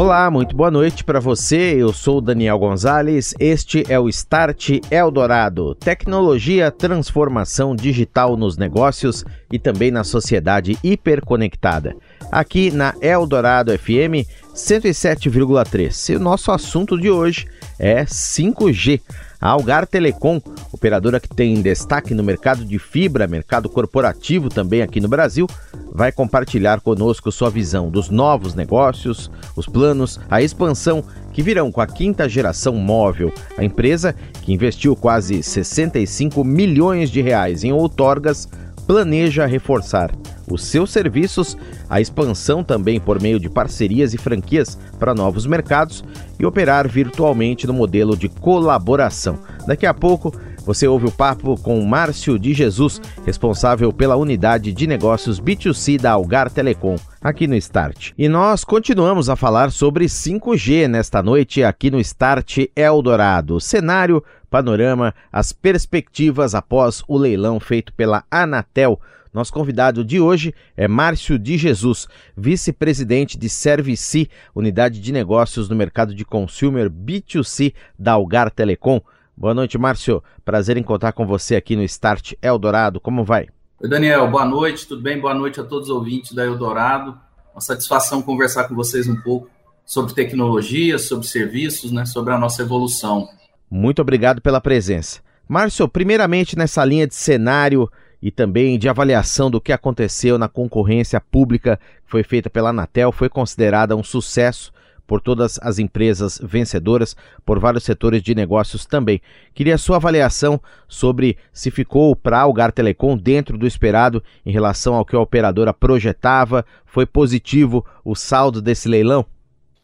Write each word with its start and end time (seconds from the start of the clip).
Olá, 0.00 0.30
muito 0.30 0.56
boa 0.56 0.70
noite 0.70 1.04
para 1.04 1.20
você. 1.20 1.74
Eu 1.76 1.92
sou 1.92 2.22
Daniel 2.22 2.58
Gonzalez. 2.58 3.34
Este 3.38 3.84
é 3.86 4.00
o 4.00 4.08
Start 4.08 4.80
Eldorado. 4.90 5.74
Tecnologia, 5.74 6.70
transformação 6.70 7.76
digital 7.76 8.34
nos 8.34 8.56
negócios 8.56 9.26
e 9.52 9.58
também 9.58 9.90
na 9.90 10.02
sociedade 10.02 10.78
hiperconectada. 10.82 11.94
Aqui 12.32 12.70
na 12.70 12.94
Eldorado 13.02 13.78
FM 13.78 14.24
107,3. 14.54 16.14
E 16.14 16.16
o 16.16 16.18
nosso 16.20 16.50
assunto 16.50 16.98
de 16.98 17.10
hoje 17.10 17.46
é 17.78 18.02
5G. 18.06 19.02
A 19.40 19.48
Algar 19.48 19.86
Telecom, 19.86 20.38
operadora 20.70 21.18
que 21.18 21.28
tem 21.28 21.62
destaque 21.62 22.12
no 22.12 22.22
mercado 22.22 22.62
de 22.62 22.78
fibra, 22.78 23.26
mercado 23.26 23.70
corporativo 23.70 24.50
também 24.50 24.82
aqui 24.82 25.00
no 25.00 25.08
Brasil, 25.08 25.46
vai 25.90 26.12
compartilhar 26.12 26.82
conosco 26.82 27.32
sua 27.32 27.48
visão 27.48 27.88
dos 27.88 28.10
novos 28.10 28.54
negócios, 28.54 29.30
os 29.56 29.66
planos, 29.66 30.20
a 30.28 30.42
expansão 30.42 31.02
que 31.32 31.42
virão 31.42 31.72
com 31.72 31.80
a 31.80 31.86
quinta 31.86 32.28
geração 32.28 32.74
móvel. 32.74 33.32
A 33.56 33.64
empresa, 33.64 34.14
que 34.42 34.52
investiu 34.52 34.94
quase 34.94 35.42
65 35.42 36.44
milhões 36.44 37.08
de 37.08 37.22
reais 37.22 37.64
em 37.64 37.72
outorgas, 37.72 38.46
planeja 38.86 39.46
reforçar 39.46 40.10
os 40.50 40.64
seus 40.64 40.90
serviços, 40.90 41.56
a 41.88 42.00
expansão 42.00 42.62
também 42.62 43.00
por 43.00 43.20
meio 43.20 43.38
de 43.38 43.48
parcerias 43.48 44.14
e 44.14 44.18
franquias 44.18 44.78
para 44.98 45.14
novos 45.14 45.46
mercados 45.46 46.04
e 46.38 46.46
operar 46.46 46.88
virtualmente 46.88 47.66
no 47.66 47.72
modelo 47.72 48.16
de 48.16 48.28
colaboração. 48.28 49.38
Daqui 49.66 49.86
a 49.86 49.94
pouco 49.94 50.32
você 50.64 50.86
ouve 50.86 51.06
o 51.06 51.10
papo 51.10 51.60
com 51.60 51.80
Márcio 51.84 52.38
de 52.38 52.52
Jesus, 52.52 53.00
responsável 53.24 53.92
pela 53.92 54.16
unidade 54.16 54.72
de 54.72 54.86
negócios 54.86 55.40
B2C 55.40 56.00
da 56.00 56.12
Algar 56.12 56.50
Telecom, 56.50 56.96
aqui 57.20 57.46
no 57.46 57.56
Start. 57.56 58.12
E 58.16 58.28
nós 58.28 58.62
continuamos 58.62 59.28
a 59.28 59.36
falar 59.36 59.70
sobre 59.72 60.04
5G 60.04 60.86
nesta 60.86 61.22
noite 61.22 61.64
aqui 61.64 61.90
no 61.90 61.98
Start 61.98 62.58
Eldorado. 62.76 63.60
Cenário, 63.60 64.22
panorama, 64.50 65.14
as 65.32 65.52
perspectivas 65.52 66.54
após 66.54 67.02
o 67.08 67.16
leilão 67.16 67.58
feito 67.58 67.92
pela 67.94 68.24
Anatel 68.30 69.00
nosso 69.32 69.52
convidado 69.52 70.04
de 70.04 70.20
hoje 70.20 70.52
é 70.76 70.88
Márcio 70.88 71.38
de 71.38 71.56
Jesus, 71.56 72.08
vice-presidente 72.36 73.38
de 73.38 73.48
Servici, 73.48 74.28
unidade 74.52 75.00
de 75.00 75.12
negócios 75.12 75.68
no 75.68 75.76
mercado 75.76 76.12
de 76.12 76.24
consumer 76.24 76.90
B2C 76.90 77.72
da 77.96 78.12
Algar 78.12 78.50
Telecom. 78.50 79.00
Boa 79.36 79.54
noite, 79.54 79.78
Márcio. 79.78 80.22
Prazer 80.44 80.76
em 80.76 80.82
contar 80.82 81.12
com 81.12 81.24
você 81.24 81.54
aqui 81.54 81.76
no 81.76 81.82
Start 81.84 82.32
Eldorado. 82.42 83.00
Como 83.00 83.24
vai? 83.24 83.46
Oi, 83.80 83.88
Daniel. 83.88 84.28
Boa 84.28 84.44
noite, 84.44 84.86
tudo 84.86 85.00
bem? 85.00 85.20
Boa 85.20 85.34
noite 85.34 85.60
a 85.60 85.64
todos 85.64 85.88
os 85.88 85.94
ouvintes 85.94 86.32
da 86.32 86.44
Eldorado. 86.44 87.16
Uma 87.54 87.60
satisfação 87.60 88.20
conversar 88.20 88.64
com 88.64 88.74
vocês 88.74 89.08
um 89.08 89.16
pouco 89.16 89.48
sobre 89.86 90.12
tecnologia, 90.12 90.98
sobre 90.98 91.26
serviços, 91.26 91.92
né, 91.92 92.04
sobre 92.04 92.32
a 92.32 92.38
nossa 92.38 92.62
evolução. 92.62 93.28
Muito 93.70 94.02
obrigado 94.02 94.42
pela 94.42 94.60
presença. 94.60 95.20
Márcio, 95.48 95.88
primeiramente 95.88 96.56
nessa 96.56 96.84
linha 96.84 97.06
de 97.06 97.14
cenário 97.14 97.90
e 98.22 98.30
também 98.30 98.78
de 98.78 98.88
avaliação 98.88 99.50
do 99.50 99.60
que 99.60 99.72
aconteceu 99.72 100.38
na 100.38 100.48
concorrência 100.48 101.20
pública 101.20 101.78
que 102.04 102.10
foi 102.10 102.22
feita 102.22 102.50
pela 102.50 102.70
Anatel, 102.70 103.12
foi 103.12 103.28
considerada 103.28 103.96
um 103.96 104.02
sucesso 104.02 104.72
por 105.10 105.20
todas 105.20 105.58
as 105.60 105.80
empresas 105.80 106.40
vencedoras, 106.40 107.16
por 107.44 107.58
vários 107.58 107.82
setores 107.82 108.22
de 108.22 108.32
negócios 108.32 108.86
também. 108.86 109.20
Queria 109.52 109.76
sua 109.76 109.96
avaliação 109.96 110.60
sobre 110.86 111.36
se 111.52 111.68
ficou 111.68 112.14
para 112.14 112.38
Algar 112.38 112.70
Telecom 112.70 113.16
dentro 113.16 113.58
do 113.58 113.66
esperado 113.66 114.22
em 114.46 114.52
relação 114.52 114.94
ao 114.94 115.04
que 115.04 115.16
a 115.16 115.20
operadora 115.20 115.74
projetava. 115.74 116.64
Foi 116.86 117.06
positivo 117.06 117.84
o 118.04 118.14
saldo 118.14 118.62
desse 118.62 118.88
leilão? 118.88 119.26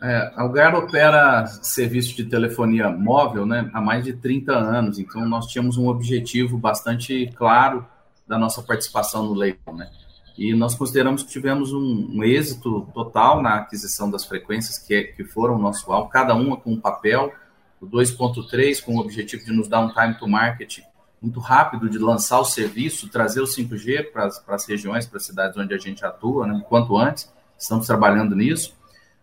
É, 0.00 0.30
Algar 0.36 0.76
opera 0.76 1.44
serviço 1.46 2.14
de 2.14 2.26
telefonia 2.26 2.88
móvel 2.88 3.44
né, 3.44 3.68
há 3.74 3.80
mais 3.80 4.04
de 4.04 4.12
30 4.12 4.52
anos, 4.52 4.96
então 5.00 5.28
nós 5.28 5.46
tínhamos 5.46 5.76
um 5.76 5.88
objetivo 5.88 6.56
bastante 6.56 7.32
claro 7.34 7.84
da 8.26 8.38
nossa 8.38 8.62
participação 8.62 9.24
no 9.24 9.34
leilão, 9.34 9.74
né? 9.74 9.90
E 10.36 10.54
nós 10.54 10.74
consideramos 10.74 11.22
que 11.22 11.30
tivemos 11.30 11.72
um, 11.72 12.10
um 12.12 12.22
êxito 12.22 12.86
total 12.92 13.42
na 13.42 13.56
aquisição 13.56 14.10
das 14.10 14.26
frequências 14.26 14.78
que, 14.78 15.04
que 15.04 15.24
foram 15.24 15.56
o 15.56 15.58
nosso 15.58 15.90
alvo, 15.90 16.10
cada 16.10 16.34
uma 16.34 16.56
com 16.56 16.72
um 16.72 16.80
papel, 16.80 17.32
o 17.80 17.86
2.3 17.86 18.84
com 18.84 18.96
o 18.96 19.00
objetivo 19.00 19.44
de 19.44 19.52
nos 19.52 19.68
dar 19.68 19.80
um 19.80 19.92
time 19.92 20.14
to 20.18 20.28
market 20.28 20.80
muito 21.20 21.40
rápido 21.40 21.88
de 21.88 21.98
lançar 21.98 22.38
o 22.38 22.44
serviço, 22.44 23.08
trazer 23.08 23.40
o 23.40 23.44
5G 23.46 24.12
para 24.12 24.26
as 24.54 24.66
regiões, 24.66 25.06
para 25.06 25.16
as 25.16 25.24
cidades 25.24 25.56
onde 25.56 25.74
a 25.74 25.78
gente 25.78 26.04
atua, 26.04 26.46
né, 26.46 26.62
quanto 26.68 26.96
antes, 26.96 27.32
estamos 27.58 27.86
trabalhando 27.86 28.34
nisso. 28.36 28.76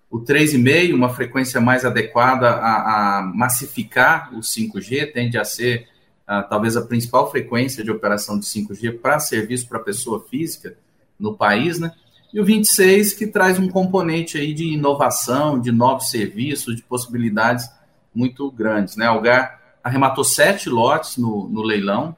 O 0.09 0.19
3,5, 0.19 0.93
uma 0.93 1.09
frequência 1.09 1.61
mais 1.61 1.85
adequada 1.85 2.49
a, 2.49 3.19
a 3.19 3.21
massificar 3.21 4.33
o 4.33 4.39
5G, 4.39 5.11
tende 5.13 5.37
a 5.37 5.45
ser 5.45 5.87
talvez 6.25 6.77
a 6.77 6.81
principal 6.81 7.29
frequência 7.29 7.83
de 7.83 7.91
operação 7.91 8.39
de 8.39 8.45
5G 8.45 8.99
para 8.99 9.19
serviço 9.19 9.67
para 9.67 9.79
pessoa 9.79 10.25
física 10.29 10.77
no 11.19 11.35
país, 11.35 11.79
né? 11.79 11.91
E 12.33 12.39
o 12.39 12.45
26 12.45 13.13
que 13.13 13.27
traz 13.27 13.59
um 13.59 13.69
componente 13.69 14.37
aí 14.37 14.53
de 14.53 14.65
inovação, 14.73 15.59
de 15.59 15.71
novos 15.71 16.09
serviços, 16.09 16.75
de 16.75 16.81
possibilidades 16.81 17.69
muito 18.13 18.49
grandes, 18.51 18.95
né? 18.95 19.05
Algar 19.05 19.61
arrematou 19.83 20.23
sete 20.23 20.69
lotes 20.69 21.17
no, 21.17 21.47
no 21.49 21.61
leilão. 21.61 22.15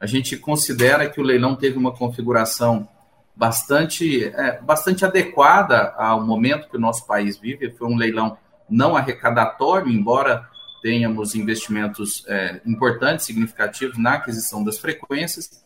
A 0.00 0.06
gente 0.06 0.36
considera 0.36 1.08
que 1.08 1.20
o 1.20 1.24
leilão 1.24 1.56
teve 1.56 1.76
uma 1.76 1.92
configuração 1.92 2.88
bastante, 3.34 4.24
é, 4.24 4.60
bastante 4.60 5.04
adequada 5.04 5.92
ao 5.96 6.24
momento 6.24 6.68
que 6.68 6.76
o 6.76 6.80
nosso 6.80 7.06
país 7.06 7.36
vive. 7.36 7.70
Foi 7.72 7.88
um 7.88 7.96
leilão 7.96 8.38
não 8.70 8.96
arrecadatório, 8.96 9.90
embora 9.90 10.48
tenhamos 10.80 11.34
investimentos 11.34 12.24
é, 12.26 12.60
importantes, 12.66 13.26
significativos 13.26 13.98
na 13.98 14.14
aquisição 14.14 14.62
das 14.62 14.78
frequências, 14.78 15.62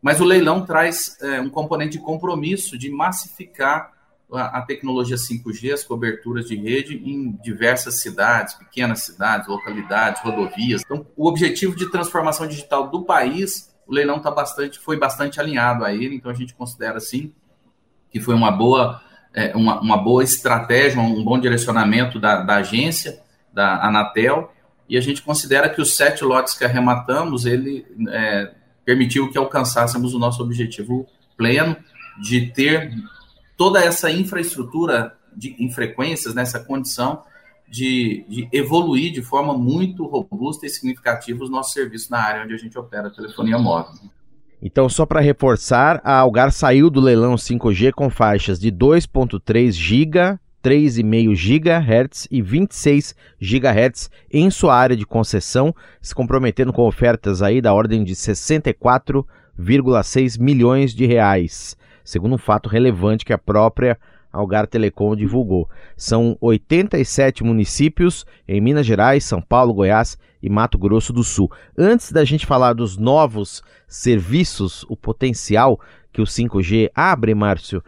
mas 0.00 0.20
o 0.20 0.24
leilão 0.24 0.64
traz 0.64 1.16
é, 1.20 1.40
um 1.40 1.48
componente 1.48 1.98
de 1.98 2.04
compromisso 2.04 2.78
de 2.78 2.90
massificar 2.90 3.92
a, 4.32 4.58
a, 4.58 4.62
tecnologia 4.62 5.16
5G, 5.16 5.72
as 5.72 5.84
coberturas 5.84 6.46
de 6.46 6.56
rede 6.56 6.96
em 6.96 7.32
diversas 7.42 8.00
cidades, 8.00 8.54
pequenas 8.54 9.00
cidades, 9.00 9.48
localidades, 9.48 10.22
rodovias. 10.22 10.82
Então, 10.84 11.06
o 11.16 11.28
objetivo 11.28 11.76
de 11.76 11.90
transformação 11.90 12.46
digital 12.46 12.88
do 12.88 13.04
país, 13.04 13.74
o 13.86 13.92
leilão 13.92 14.20
tá 14.20 14.30
bastante, 14.30 14.78
foi 14.78 14.98
bastante 14.98 15.40
alinhado 15.40 15.84
a 15.84 15.94
ele, 15.94 16.16
então 16.16 16.30
a 16.30 16.34
gente 16.34 16.54
considera 16.54 17.00
sim 17.00 17.32
que 18.10 18.20
foi 18.20 18.34
uma 18.34 18.50
boa, 18.50 19.02
é, 19.34 19.54
uma, 19.56 19.80
uma 19.80 19.96
boa 19.96 20.24
estratégia, 20.24 21.00
um 21.00 21.22
bom 21.22 21.38
direcionamento 21.38 22.18
da, 22.18 22.42
da 22.42 22.56
agência, 22.56 23.22
da 23.52 23.84
Anatel, 23.84 24.52
e 24.88 24.96
a 24.96 25.00
gente 25.00 25.22
considera 25.22 25.68
que 25.68 25.80
os 25.80 25.94
sete 25.94 26.24
lotes 26.24 26.54
que 26.54 26.64
arrematamos, 26.64 27.44
ele 27.44 27.84
é, 28.08 28.52
permitiu 28.84 29.30
que 29.30 29.38
alcançássemos 29.38 30.14
o 30.14 30.18
nosso 30.18 30.42
objetivo 30.42 31.06
pleno 31.36 31.76
de 32.22 32.46
ter 32.46 32.92
toda 33.56 33.80
essa 33.80 34.10
infraestrutura 34.10 35.14
de, 35.34 35.56
em 35.58 35.70
frequências, 35.70 36.34
nessa 36.34 36.60
condição 36.60 37.22
de, 37.68 38.24
de, 38.28 38.48
evoluir 38.52 39.12
de 39.12 39.22
forma 39.22 39.56
muito 39.56 40.06
robusta 40.06 40.66
e 40.66 40.70
significativa 40.70 41.42
os 41.42 41.50
nossos 41.50 41.72
serviços 41.72 42.08
na 42.08 42.18
área 42.18 42.44
onde 42.44 42.54
a 42.54 42.58
gente 42.58 42.78
opera 42.78 43.08
a 43.08 43.10
telefonia 43.10 43.58
móvel. 43.58 43.92
Então, 44.62 44.88
só 44.88 45.04
para 45.04 45.20
reforçar, 45.20 46.00
a 46.02 46.20
Algar 46.20 46.50
saiu 46.50 46.88
do 46.88 47.00
leilão 47.00 47.34
5G 47.34 47.92
com 47.92 48.08
faixas 48.08 48.58
de 48.58 48.72
2.3 48.72 49.72
GB 49.72 50.38
3,5 50.66 51.36
GHz 51.36 52.26
e 52.28 52.42
26 52.42 53.14
GHz 53.40 54.10
em 54.28 54.50
sua 54.50 54.74
área 54.74 54.96
de 54.96 55.06
concessão, 55.06 55.72
se 56.02 56.12
comprometendo 56.12 56.72
com 56.72 56.82
ofertas 56.82 57.40
aí 57.40 57.60
da 57.60 57.72
ordem 57.72 58.02
de 58.02 58.16
64,6 58.16 60.40
milhões 60.40 60.92
de 60.92 61.06
reais, 61.06 61.76
segundo 62.02 62.34
um 62.34 62.38
fato 62.38 62.68
relevante 62.68 63.24
que 63.24 63.32
a 63.32 63.38
própria 63.38 63.96
Algar 64.32 64.66
Telecom 64.66 65.14
divulgou. 65.14 65.70
São 65.96 66.36
87 66.40 67.44
municípios 67.44 68.26
em 68.48 68.60
Minas 68.60 68.84
Gerais, 68.84 69.24
São 69.24 69.40
Paulo, 69.40 69.72
Goiás 69.72 70.18
e 70.42 70.50
Mato 70.50 70.76
Grosso 70.76 71.12
do 71.12 71.22
Sul. 71.22 71.48
Antes 71.78 72.10
da 72.10 72.24
gente 72.24 72.44
falar 72.44 72.72
dos 72.72 72.96
novos 72.96 73.62
serviços, 73.86 74.84
o 74.88 74.96
potencial 74.96 75.78
que 76.12 76.20
o 76.20 76.24
5G 76.24 76.90
abre, 76.92 77.36
Márcio, 77.36 77.84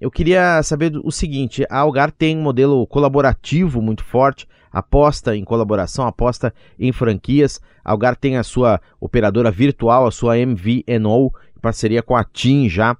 eu 0.00 0.10
queria 0.10 0.62
saber 0.62 0.92
o 1.02 1.10
seguinte: 1.10 1.66
a 1.70 1.78
Algar 1.78 2.10
tem 2.10 2.36
um 2.36 2.42
modelo 2.42 2.86
colaborativo 2.86 3.80
muito 3.80 4.04
forte, 4.04 4.46
aposta 4.70 5.34
em 5.34 5.44
colaboração, 5.44 6.06
aposta 6.06 6.52
em 6.78 6.92
franquias. 6.92 7.60
A 7.84 7.92
Algar 7.92 8.16
tem 8.16 8.36
a 8.36 8.42
sua 8.42 8.80
operadora 9.00 9.50
virtual, 9.50 10.06
a 10.06 10.10
sua 10.10 10.36
MVNO, 10.36 11.32
em 11.56 11.60
parceria 11.60 12.02
com 12.02 12.16
a 12.16 12.24
TIM 12.24 12.68
já. 12.68 12.96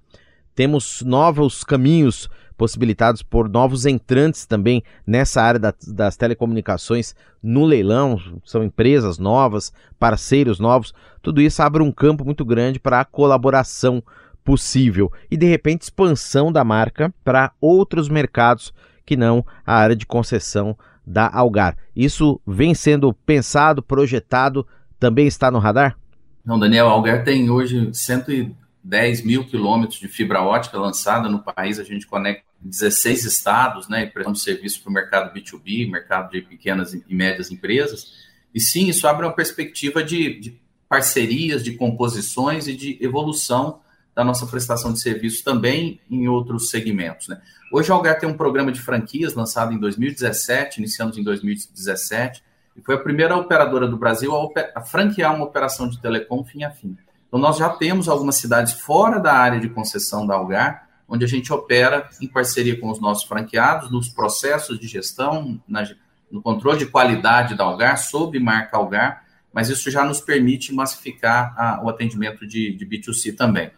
temos 0.54 1.02
novos 1.02 1.62
caminhos 1.62 2.31
possibilitados 2.56 3.22
por 3.22 3.48
novos 3.48 3.84
entrantes 3.84 4.46
também 4.46 4.82
nessa 5.06 5.43
área 5.43 5.60
da, 5.60 5.75
das 5.88 6.16
telecomunicações 6.16 7.14
no 7.43 7.64
leilão, 7.64 8.19
são 8.44 8.64
empresas 8.64 9.19
novas, 9.19 9.72
parceiros 9.98 10.58
novos, 10.58 10.94
tudo 11.22 11.43
isso 11.43 11.62
abre 11.62 11.82
um 11.82 11.93
campo 11.93 12.25
muito 12.25 12.44
grande 12.44 12.81
para 12.81 13.00
a 13.00 13.04
colaboração 13.04 14.02
possível 14.46 15.12
e 15.28 15.37
de 15.37 15.44
repente 15.44 15.82
expansão 15.82 16.52
da 16.52 16.62
marca 16.62 17.12
para 17.25 17.52
outros 17.60 18.08
mercados 18.08 18.72
que 19.04 19.16
não 19.16 19.44
a 19.66 19.75
área 19.75 19.96
de 19.96 20.06
concessão 20.06 20.78
da 21.04 21.28
Algar. 21.28 21.76
Isso 21.94 22.40
vem 22.46 22.72
sendo 22.72 23.12
pensado, 23.12 23.82
projetado, 23.82 24.64
também 25.00 25.26
está 25.26 25.50
no 25.50 25.58
radar? 25.58 25.98
Não, 26.44 26.58
Daniel, 26.58 26.88
a 26.88 26.93
Algar 26.93 27.25
tem 27.25 27.50
hoje 27.50 27.90
110 27.93 29.25
mil 29.25 29.44
quilômetros 29.44 29.98
de 29.98 30.06
fibra 30.06 30.43
ótica 30.43 30.78
lançada 30.78 31.28
no 31.28 31.43
país. 31.43 31.81
A 31.81 31.84
gente 31.84 32.06
conecta 32.06 32.46
16 32.60 33.25
estados, 33.25 33.88
né, 33.88 34.04
e 34.04 34.06
prestamos 34.06 34.43
serviço 34.43 34.81
para 34.82 34.90
o 34.90 34.94
mercado 34.94 35.34
B2B, 35.34 35.90
mercado 35.90 36.31
de 36.31 36.40
pequenas 36.40 36.94
e 36.94 37.14
médias 37.14 37.50
empresas. 37.50 38.12
E 38.54 38.60
sim, 38.60 38.88
isso 38.88 39.06
abre 39.06 39.26
uma 39.26 39.34
perspectiva 39.34 40.02
de, 40.02 40.40
de 40.40 40.60
parcerias, 40.88 41.62
de 41.62 41.72
composições 41.72 42.69
e 42.69 42.75
de 42.75 42.96
evolução 43.00 43.81
da 44.17 44.25
nossa 44.25 44.47
prestação 44.47 44.95
de 44.95 45.01
serviços 45.03 45.43
também 45.43 46.01
em 46.11 46.27
outros 46.27 46.71
segmentos. 46.71 47.29
Né? 47.29 47.39
Hoje 47.71 47.93
a 47.93 47.95
Algar 47.95 48.19
tem 48.19 48.27
um 48.27 48.37
programa 48.37 48.73
de 48.73 48.81
franquias 48.81 49.35
lançado 49.35 49.75
em 49.75 49.79
2017, 49.79 50.79
iniciamos 50.79 51.19
em 51.19 51.23
2017, 51.23 52.43
e 52.75 52.81
foi 52.81 52.95
a 52.95 52.99
primeira 52.99 53.37
operadora 53.37 53.87
do 53.87 53.99
Brasil 53.99 54.35
a, 54.35 54.79
a 54.81 54.81
franquear 54.81 55.35
uma 55.35 55.45
operação 55.45 55.87
de 55.87 56.01
telecom 56.01 56.43
fim 56.43 56.65
a 56.65 56.71
fim. 56.71 56.97
Então 57.29 57.39
nós 57.39 57.59
já 57.59 57.69
temos 57.69 58.09
algumas 58.09 58.37
cidades 58.37 58.73
fora 58.73 59.21
da 59.21 59.35
área 59.35 59.61
de 59.61 59.69
concessão 59.69 60.27
da 60.27 60.35
Algar, 60.35 60.89
onde 61.07 61.23
a 61.23 61.29
gente 61.29 61.53
opera 61.53 62.09
em 62.19 62.27
parceria 62.27 62.81
com 62.81 62.91
os 62.91 62.99
nossos 62.99 63.25
franqueados, 63.25 63.91
nos 63.91 64.09
processos 64.09 64.81
de 64.81 64.89
gestão, 64.89 65.61
na, 65.69 65.87
no 66.31 66.41
controle 66.41 66.79
de 66.79 66.87
qualidade 66.87 67.55
da 67.55 67.65
Algar, 67.65 67.99
sob 67.99 68.41
marca 68.41 68.79
Algar, 68.79 69.25
mas 69.53 69.69
isso 69.69 69.91
já 69.91 70.03
nos 70.05 70.23
permite 70.23 70.75
massificar 70.75 71.55
a, 71.55 71.85
o 71.85 71.91
atendimento 71.91 72.47
de, 72.47 72.73
de 72.73 72.87
B2C 72.87 73.37
também 73.37 73.71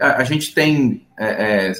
a, 0.00 0.24
gente 0.24 0.54
tem 0.54 1.06
é, 1.18 1.68
é, 1.68 1.72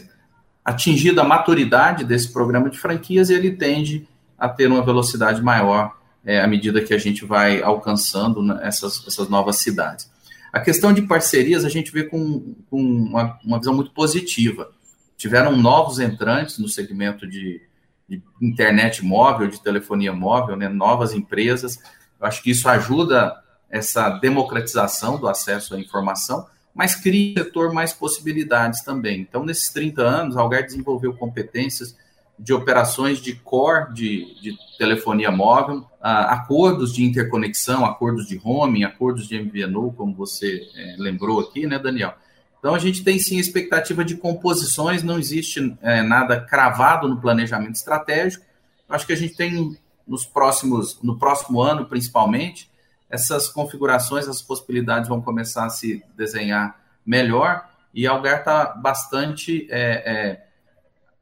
atingido 0.64 1.20
a 1.20 1.24
maturidade 1.24 2.04
desse 2.04 2.32
programa 2.32 2.68
de 2.68 2.78
franquias 2.78 3.30
e 3.30 3.34
ele 3.34 3.52
tende 3.52 4.06
a 4.38 4.48
ter 4.48 4.66
uma 4.66 4.84
velocidade 4.84 5.42
maior 5.42 5.98
é, 6.24 6.40
à 6.40 6.46
medida 6.46 6.82
que 6.82 6.92
a 6.92 6.98
gente 6.98 7.24
vai 7.24 7.62
alcançando 7.62 8.42
né, 8.42 8.60
essas, 8.62 9.06
essas 9.06 9.28
novas 9.28 9.56
cidades. 9.56 10.10
A 10.52 10.60
questão 10.60 10.92
de 10.92 11.02
parcerias 11.02 11.64
a 11.64 11.68
gente 11.68 11.90
vê 11.92 12.04
com, 12.04 12.54
com 12.68 12.82
uma, 12.82 13.38
uma, 13.44 13.58
visão 13.58 13.74
muito 13.74 13.92
positiva. 13.92 14.70
Tiveram 15.16 15.56
novos 15.56 15.98
entrantes 15.98 16.58
no 16.58 16.68
segmento 16.68 17.26
de, 17.26 17.62
de 18.08 18.22
internet 18.42 19.04
móvel, 19.04 19.48
de 19.48 19.62
telefonia 19.62 20.12
móvel, 20.12 20.56
né, 20.56 20.68
novas 20.68 21.14
empresas. 21.14 21.78
Eu 22.20 22.26
acho 22.26 22.42
que 22.42 22.50
isso 22.50 22.68
ajuda 22.68 23.34
essa 23.70 24.10
democratização 24.10 25.18
do 25.18 25.28
acesso 25.28 25.74
à 25.74 25.80
informação 25.80 26.46
mas 26.80 26.94
cria 26.94 27.44
setor 27.44 27.74
mais 27.74 27.92
possibilidades 27.92 28.80
também. 28.82 29.20
Então, 29.20 29.44
nesses 29.44 29.68
30 29.68 30.00
anos, 30.00 30.34
a 30.34 30.40
Algar 30.40 30.64
desenvolveu 30.64 31.12
competências 31.12 31.94
de 32.38 32.54
operações 32.54 33.18
de 33.18 33.34
core 33.34 33.92
de, 33.92 34.40
de 34.40 34.56
telefonia 34.78 35.30
móvel, 35.30 35.84
acordos 36.00 36.94
de 36.94 37.04
interconexão, 37.04 37.84
acordos 37.84 38.26
de 38.26 38.38
roaming, 38.38 38.84
acordos 38.84 39.28
de 39.28 39.38
MVNO, 39.38 39.92
como 39.92 40.14
você 40.14 40.66
é, 40.74 40.96
lembrou 40.98 41.40
aqui, 41.40 41.66
né, 41.66 41.78
Daniel? 41.78 42.14
Então, 42.58 42.74
a 42.74 42.78
gente 42.78 43.04
tem 43.04 43.18
sim 43.18 43.36
expectativa 43.36 44.02
de 44.02 44.16
composições, 44.16 45.02
não 45.02 45.18
existe 45.18 45.76
é, 45.82 46.00
nada 46.00 46.40
cravado 46.40 47.06
no 47.06 47.20
planejamento 47.20 47.74
estratégico. 47.74 48.42
Acho 48.88 49.06
que 49.06 49.12
a 49.12 49.16
gente 49.16 49.36
tem 49.36 49.76
nos 50.08 50.24
próximos, 50.24 50.98
no 51.02 51.18
próximo 51.18 51.60
ano, 51.60 51.84
principalmente, 51.84 52.69
essas 53.10 53.48
configurações, 53.48 54.24
essas 54.24 54.40
possibilidades 54.40 55.08
vão 55.08 55.20
começar 55.20 55.66
a 55.66 55.70
se 55.70 56.02
desenhar 56.16 56.80
melhor 57.04 57.68
e 57.92 58.06
a 58.06 58.12
Algar 58.12 58.38
está 58.38 58.66
bastante 58.66 59.66
é, 59.68 59.80
é, 59.80 60.46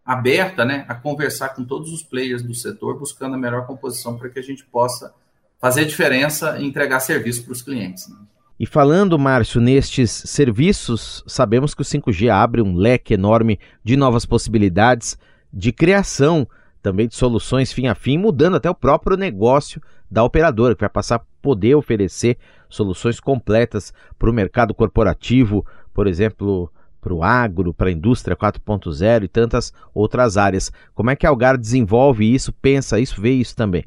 aberta 0.05 0.64
né, 0.64 0.85
a 0.87 0.94
conversar 0.94 1.50
com 1.50 1.64
todos 1.64 1.90
os 1.93 2.02
players 2.02 2.43
do 2.43 2.55
setor, 2.55 2.99
buscando 2.99 3.35
a 3.35 3.38
melhor 3.38 3.67
composição 3.67 4.19
para 4.19 4.29
que 4.29 4.38
a 4.38 4.43
gente 4.43 4.64
possa 4.67 5.14
fazer 5.58 5.87
diferença 5.87 6.58
e 6.58 6.67
entregar 6.67 7.00
serviço 7.00 7.43
para 7.43 7.52
os 7.52 7.62
clientes. 7.62 8.06
Né? 8.08 8.17
E 8.61 8.67
falando, 8.67 9.19
Márcio, 9.19 9.61
nestes 9.61 10.11
serviços, 10.11 11.25
sabemos 11.26 11.75
que 11.75 11.82
o 11.82 11.85
5G 11.85 12.29
abre 12.31 12.61
um 12.61 12.75
leque 12.75 13.14
enorme 13.14 13.58
de 13.82 13.96
novas 13.96 14.26
possibilidades 14.26 15.17
de 15.50 15.73
criação 15.73 16.46
também 16.82 17.08
de 17.08 17.14
soluções 17.14 17.73
fim 17.73 17.87
a 17.87 17.94
fim, 17.94 18.17
mudando 18.17 18.56
até 18.56 18.70
o 18.70 18.75
próprio 18.75 19.17
negócio 19.17 19.82
da 20.10 20.25
operadora, 20.25 20.75
que 20.75 20.81
vai 20.81 20.88
passar 20.88 21.16
a 21.16 21.22
poder 21.43 21.75
oferecer 21.75 22.38
soluções 22.69 23.20
completas 23.20 23.93
para 24.19 24.31
o 24.31 24.32
mercado 24.32 24.75
corporativo, 24.75 25.66
por 25.93 26.06
exemplo, 26.06 26.70
para 27.00 27.14
o 27.14 27.22
agro, 27.22 27.72
para 27.72 27.88
a 27.88 27.93
indústria 27.93 28.37
4.0 28.37 29.25
e 29.25 29.28
tantas 29.28 29.72
outras 29.94 30.37
áreas. 30.37 30.72
Como 30.94 31.10
é 31.10 31.16
que 31.16 31.26
a 31.26 31.31
Algar 31.31 31.56
desenvolve 31.56 32.32
isso, 32.32 32.52
pensa 32.52 32.99
isso, 32.99 33.20
vê 33.20 33.32
isso 33.32 33.55
também? 33.55 33.84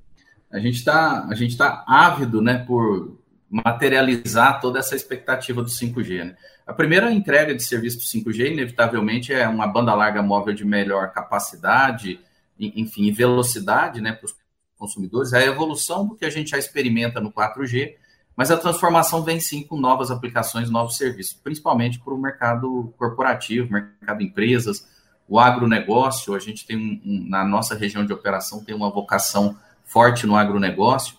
A 0.51 0.59
gente 0.59 0.77
está 0.77 1.27
tá 1.57 1.85
ávido 1.87 2.41
né, 2.41 2.59
por 2.65 3.19
materializar 3.49 4.61
toda 4.61 4.79
essa 4.79 4.95
expectativa 4.95 5.61
do 5.61 5.69
5G. 5.69 6.23
Né? 6.23 6.35
A 6.65 6.73
primeira 6.73 7.11
entrega 7.11 7.53
de 7.53 7.63
serviço 7.63 7.97
do 7.97 8.03
5G, 8.03 8.53
inevitavelmente, 8.53 9.33
é 9.33 9.47
uma 9.47 9.67
banda 9.67 9.93
larga 9.93 10.21
móvel 10.21 10.53
de 10.53 10.65
melhor 10.65 11.11
capacidade, 11.11 12.19
enfim, 12.57 13.11
velocidade 13.11 13.99
né, 13.99 14.13
para 14.13 14.25
os 14.25 14.31
consumidores, 14.81 15.31
é 15.31 15.37
a 15.37 15.45
evolução 15.45 16.07
do 16.07 16.15
que 16.15 16.25
a 16.25 16.29
gente 16.29 16.49
já 16.49 16.57
experimenta 16.57 17.21
no 17.21 17.31
4G, 17.31 17.93
mas 18.35 18.49
a 18.49 18.57
transformação 18.57 19.23
vem 19.23 19.39
sim 19.39 19.61
com 19.61 19.79
novas 19.79 20.09
aplicações, 20.09 20.71
novos 20.71 20.97
serviços, 20.97 21.33
principalmente 21.33 21.99
para 21.99 22.13
o 22.13 22.17
mercado 22.17 22.91
corporativo, 22.97 23.71
mercado 23.71 24.23
empresas, 24.23 24.87
o 25.29 25.39
agronegócio. 25.39 26.33
A 26.33 26.39
gente 26.39 26.65
tem, 26.65 26.75
um, 26.75 27.01
um, 27.05 27.29
na 27.29 27.45
nossa 27.45 27.75
região 27.75 28.03
de 28.03 28.11
operação, 28.11 28.63
tem 28.63 28.73
uma 28.73 28.89
vocação 28.89 29.55
forte 29.85 30.25
no 30.25 30.35
agronegócio, 30.35 31.15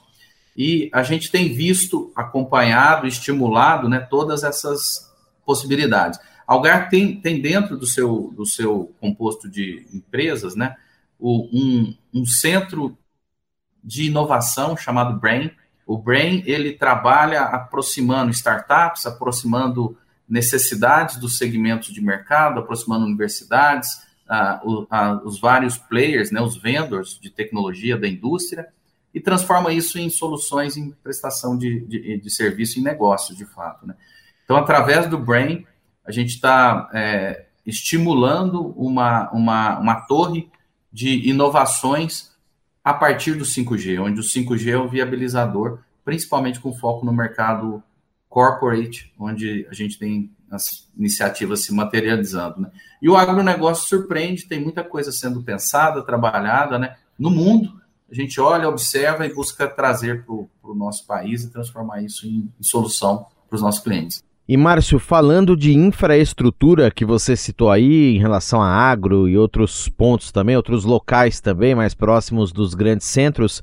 e 0.56 0.90
a 0.92 1.04
gente 1.04 1.30
tem 1.30 1.54
visto, 1.54 2.12
acompanhado, 2.16 3.06
estimulado 3.06 3.88
né, 3.88 4.00
todas 4.00 4.42
essas 4.42 5.08
possibilidades. 5.46 6.18
Algar 6.46 6.88
tem, 6.90 7.20
tem 7.20 7.40
dentro 7.40 7.76
do 7.76 7.86
seu, 7.86 8.32
do 8.36 8.44
seu 8.44 8.92
composto 9.00 9.48
de 9.48 9.86
empresas 9.92 10.56
né, 10.56 10.74
um, 11.20 11.94
um 12.12 12.26
centro 12.26 12.98
de 13.82 14.04
inovação 14.06 14.76
chamado 14.76 15.18
Brain. 15.18 15.50
O 15.86 15.98
Brain 15.98 16.42
ele 16.46 16.72
trabalha 16.72 17.42
aproximando 17.42 18.30
startups, 18.30 19.06
aproximando 19.06 19.96
necessidades 20.28 21.16
dos 21.16 21.36
segmentos 21.36 21.92
de 21.92 22.00
mercado, 22.00 22.60
aproximando 22.60 23.04
universidades, 23.04 24.02
uh, 24.30 24.82
uh, 24.82 25.26
os 25.26 25.40
vários 25.40 25.76
players, 25.76 26.30
né, 26.30 26.40
os 26.40 26.56
vendors 26.56 27.18
de 27.20 27.28
tecnologia 27.28 27.98
da 27.98 28.08
indústria, 28.08 28.68
e 29.12 29.20
transforma 29.20 29.72
isso 29.72 29.98
em 29.98 30.08
soluções 30.08 30.76
em 30.76 30.90
prestação 30.90 31.56
de, 31.58 31.80
de, 31.80 32.18
de 32.18 32.30
serviço 32.30 32.78
em 32.78 32.82
negócio, 32.82 33.36
de 33.36 33.44
fato. 33.44 33.86
Né? 33.86 33.94
Então, 34.44 34.56
através 34.56 35.06
do 35.06 35.18
Brain, 35.18 35.66
a 36.04 36.10
gente 36.10 36.30
está 36.30 36.88
é, 36.94 37.46
estimulando 37.66 38.68
uma, 38.76 39.30
uma, 39.32 39.78
uma 39.78 40.00
torre 40.06 40.50
de 40.90 41.28
inovações 41.28 42.31
a 42.84 42.92
partir 42.92 43.34
do 43.34 43.44
5G, 43.44 44.00
onde 44.00 44.20
o 44.20 44.24
5G 44.24 44.72
é 44.72 44.76
o 44.76 44.88
viabilizador, 44.88 45.80
principalmente 46.04 46.60
com 46.60 46.74
foco 46.74 47.06
no 47.06 47.12
mercado 47.12 47.82
corporate, 48.28 49.12
onde 49.18 49.66
a 49.70 49.74
gente 49.74 49.98
tem 49.98 50.30
as 50.50 50.88
iniciativas 50.96 51.64
se 51.64 51.72
materializando. 51.72 52.62
Né? 52.62 52.70
E 53.00 53.08
o 53.08 53.16
agronegócio 53.16 53.88
surpreende, 53.88 54.46
tem 54.46 54.60
muita 54.60 54.82
coisa 54.82 55.12
sendo 55.12 55.42
pensada, 55.42 56.02
trabalhada 56.02 56.78
né? 56.78 56.96
no 57.18 57.30
mundo. 57.30 57.80
A 58.10 58.14
gente 58.14 58.40
olha, 58.40 58.68
observa 58.68 59.26
e 59.26 59.32
busca 59.32 59.66
trazer 59.66 60.24
para 60.24 60.34
o 60.34 60.74
nosso 60.74 61.06
país 61.06 61.44
e 61.44 61.50
transformar 61.50 62.02
isso 62.02 62.26
em, 62.26 62.52
em 62.58 62.62
solução 62.62 63.26
para 63.48 63.56
os 63.56 63.62
nossos 63.62 63.82
clientes. 63.82 64.22
E 64.52 64.56
Márcio, 64.58 64.98
falando 64.98 65.56
de 65.56 65.72
infraestrutura 65.72 66.90
que 66.90 67.06
você 67.06 67.34
citou 67.34 67.70
aí 67.70 68.14
em 68.14 68.18
relação 68.18 68.60
a 68.60 68.68
agro 68.68 69.26
e 69.26 69.34
outros 69.34 69.88
pontos 69.88 70.30
também, 70.30 70.54
outros 70.54 70.84
locais 70.84 71.40
também 71.40 71.74
mais 71.74 71.94
próximos 71.94 72.52
dos 72.52 72.74
grandes 72.74 73.06
centros, 73.06 73.62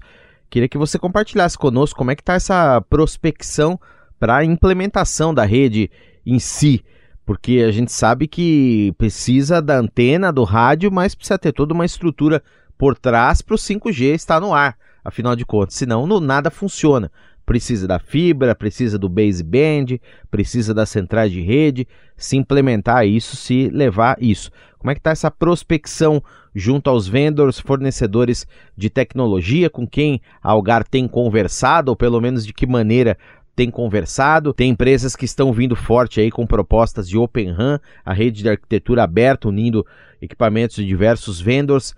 queria 0.49 0.67
que 0.67 0.79
você 0.79 0.97
compartilhasse 0.97 1.55
conosco 1.55 1.95
como 1.95 2.09
é 2.09 2.15
que 2.15 2.23
está 2.23 2.33
essa 2.33 2.81
prospecção 2.89 3.79
para 4.19 4.37
a 4.37 4.43
implementação 4.43 5.31
da 5.31 5.45
rede 5.45 5.91
em 6.25 6.39
si, 6.39 6.83
porque 7.23 7.63
a 7.67 7.71
gente 7.71 7.91
sabe 7.91 8.27
que 8.27 8.91
precisa 8.97 9.61
da 9.61 9.77
antena, 9.77 10.33
do 10.33 10.43
rádio, 10.43 10.91
mas 10.91 11.13
precisa 11.13 11.37
ter 11.37 11.51
toda 11.51 11.71
uma 11.71 11.85
estrutura 11.85 12.41
por 12.79 12.97
trás 12.97 13.43
para 13.43 13.53
o 13.53 13.59
5G 13.59 14.15
estar 14.15 14.41
no 14.41 14.55
ar, 14.55 14.75
afinal 15.05 15.35
de 15.35 15.45
contas, 15.45 15.75
senão 15.75 16.07
nada 16.19 16.49
funciona 16.49 17.11
precisa 17.49 17.87
da 17.87 17.97
fibra, 17.97 18.53
precisa 18.53 18.99
do 18.99 19.09
baseband, 19.09 19.99
precisa 20.29 20.71
das 20.71 20.87
centrais 20.87 21.31
de 21.31 21.41
rede, 21.41 21.87
se 22.15 22.37
implementar 22.37 23.07
isso, 23.07 23.35
se 23.35 23.69
levar 23.69 24.17
isso. 24.21 24.51
Como 24.77 24.91
é 24.91 24.93
que 24.93 24.99
está 24.99 25.09
essa 25.09 25.31
prospecção 25.31 26.21
junto 26.53 26.91
aos 26.91 27.07
vendors, 27.07 27.59
fornecedores 27.59 28.45
de 28.77 28.87
tecnologia, 28.87 29.67
com 29.67 29.87
quem 29.87 30.21
a 30.43 30.51
Algar 30.51 30.87
tem 30.87 31.07
conversado, 31.07 31.89
ou 31.89 31.95
pelo 31.95 32.21
menos 32.21 32.45
de 32.45 32.53
que 32.53 32.67
maneira 32.67 33.17
tem 33.55 33.71
conversado. 33.71 34.53
Tem 34.53 34.69
empresas 34.69 35.15
que 35.15 35.25
estão 35.25 35.51
vindo 35.51 35.75
forte 35.75 36.21
aí 36.21 36.29
com 36.29 36.45
propostas 36.45 37.09
de 37.09 37.17
Open 37.17 37.51
RAM, 37.51 37.79
a 38.05 38.13
rede 38.13 38.43
de 38.43 38.49
arquitetura 38.49 39.01
aberta, 39.01 39.49
unindo 39.49 39.83
equipamentos 40.21 40.75
de 40.75 40.85
diversos 40.85 41.41
vendors. 41.41 41.95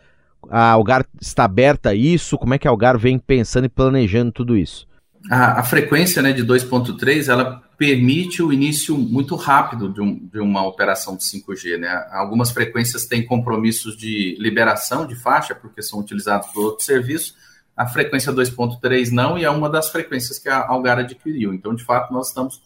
A 0.50 0.72
Algar 0.72 1.06
está 1.20 1.44
aberta 1.44 1.90
a 1.90 1.94
isso? 1.94 2.38
Como 2.38 2.54
é 2.54 2.58
que 2.58 2.70
a 2.70 2.72
Algar 2.72 2.98
vem 2.98 3.20
pensando 3.20 3.66
e 3.66 3.70
planejando 3.70 4.32
tudo 4.32 4.58
isso? 4.58 4.90
A, 5.30 5.60
a 5.60 5.64
frequência 5.64 6.22
né, 6.22 6.34
de 6.34 6.44
2.3 6.44 7.28
ela 7.28 7.62
permite 7.78 8.42
o 8.42 8.52
início 8.52 8.98
muito 8.98 9.36
rápido 9.36 9.92
de, 9.92 10.02
um, 10.02 10.18
de, 10.18 10.40
uma 10.40 10.66
operação 10.66 11.16
de 11.16 11.24
5G. 11.24 11.78
Né? 11.78 11.90
Algumas 12.12 12.52
frequências 12.52 13.06
têm 13.06 13.26
compromissos 13.26 13.98
de 13.98 14.36
liberação 14.40 15.06
de 15.06 15.16
faixa, 15.16 15.56
porque 15.56 15.82
são 15.82 16.00
utilizados 16.00 16.48
por 16.52 16.64
outros 16.64 16.86
serviços, 16.86 17.36
a 17.76 17.88
frequência 17.88 18.32
2.3 18.32 19.12
não, 19.12 19.38
e 19.38 19.44
é 19.44 19.50
uma 19.50 19.70
das 19.70 19.90
frequências 19.90 20.38
que 20.38 20.50
a 20.50 20.68
Algar 20.68 21.00
adquiriu. 21.00 21.54
Então, 21.54 21.74
de 21.74 21.84
fato, 21.84 22.14
nós 22.14 22.28
estamos 22.28 22.62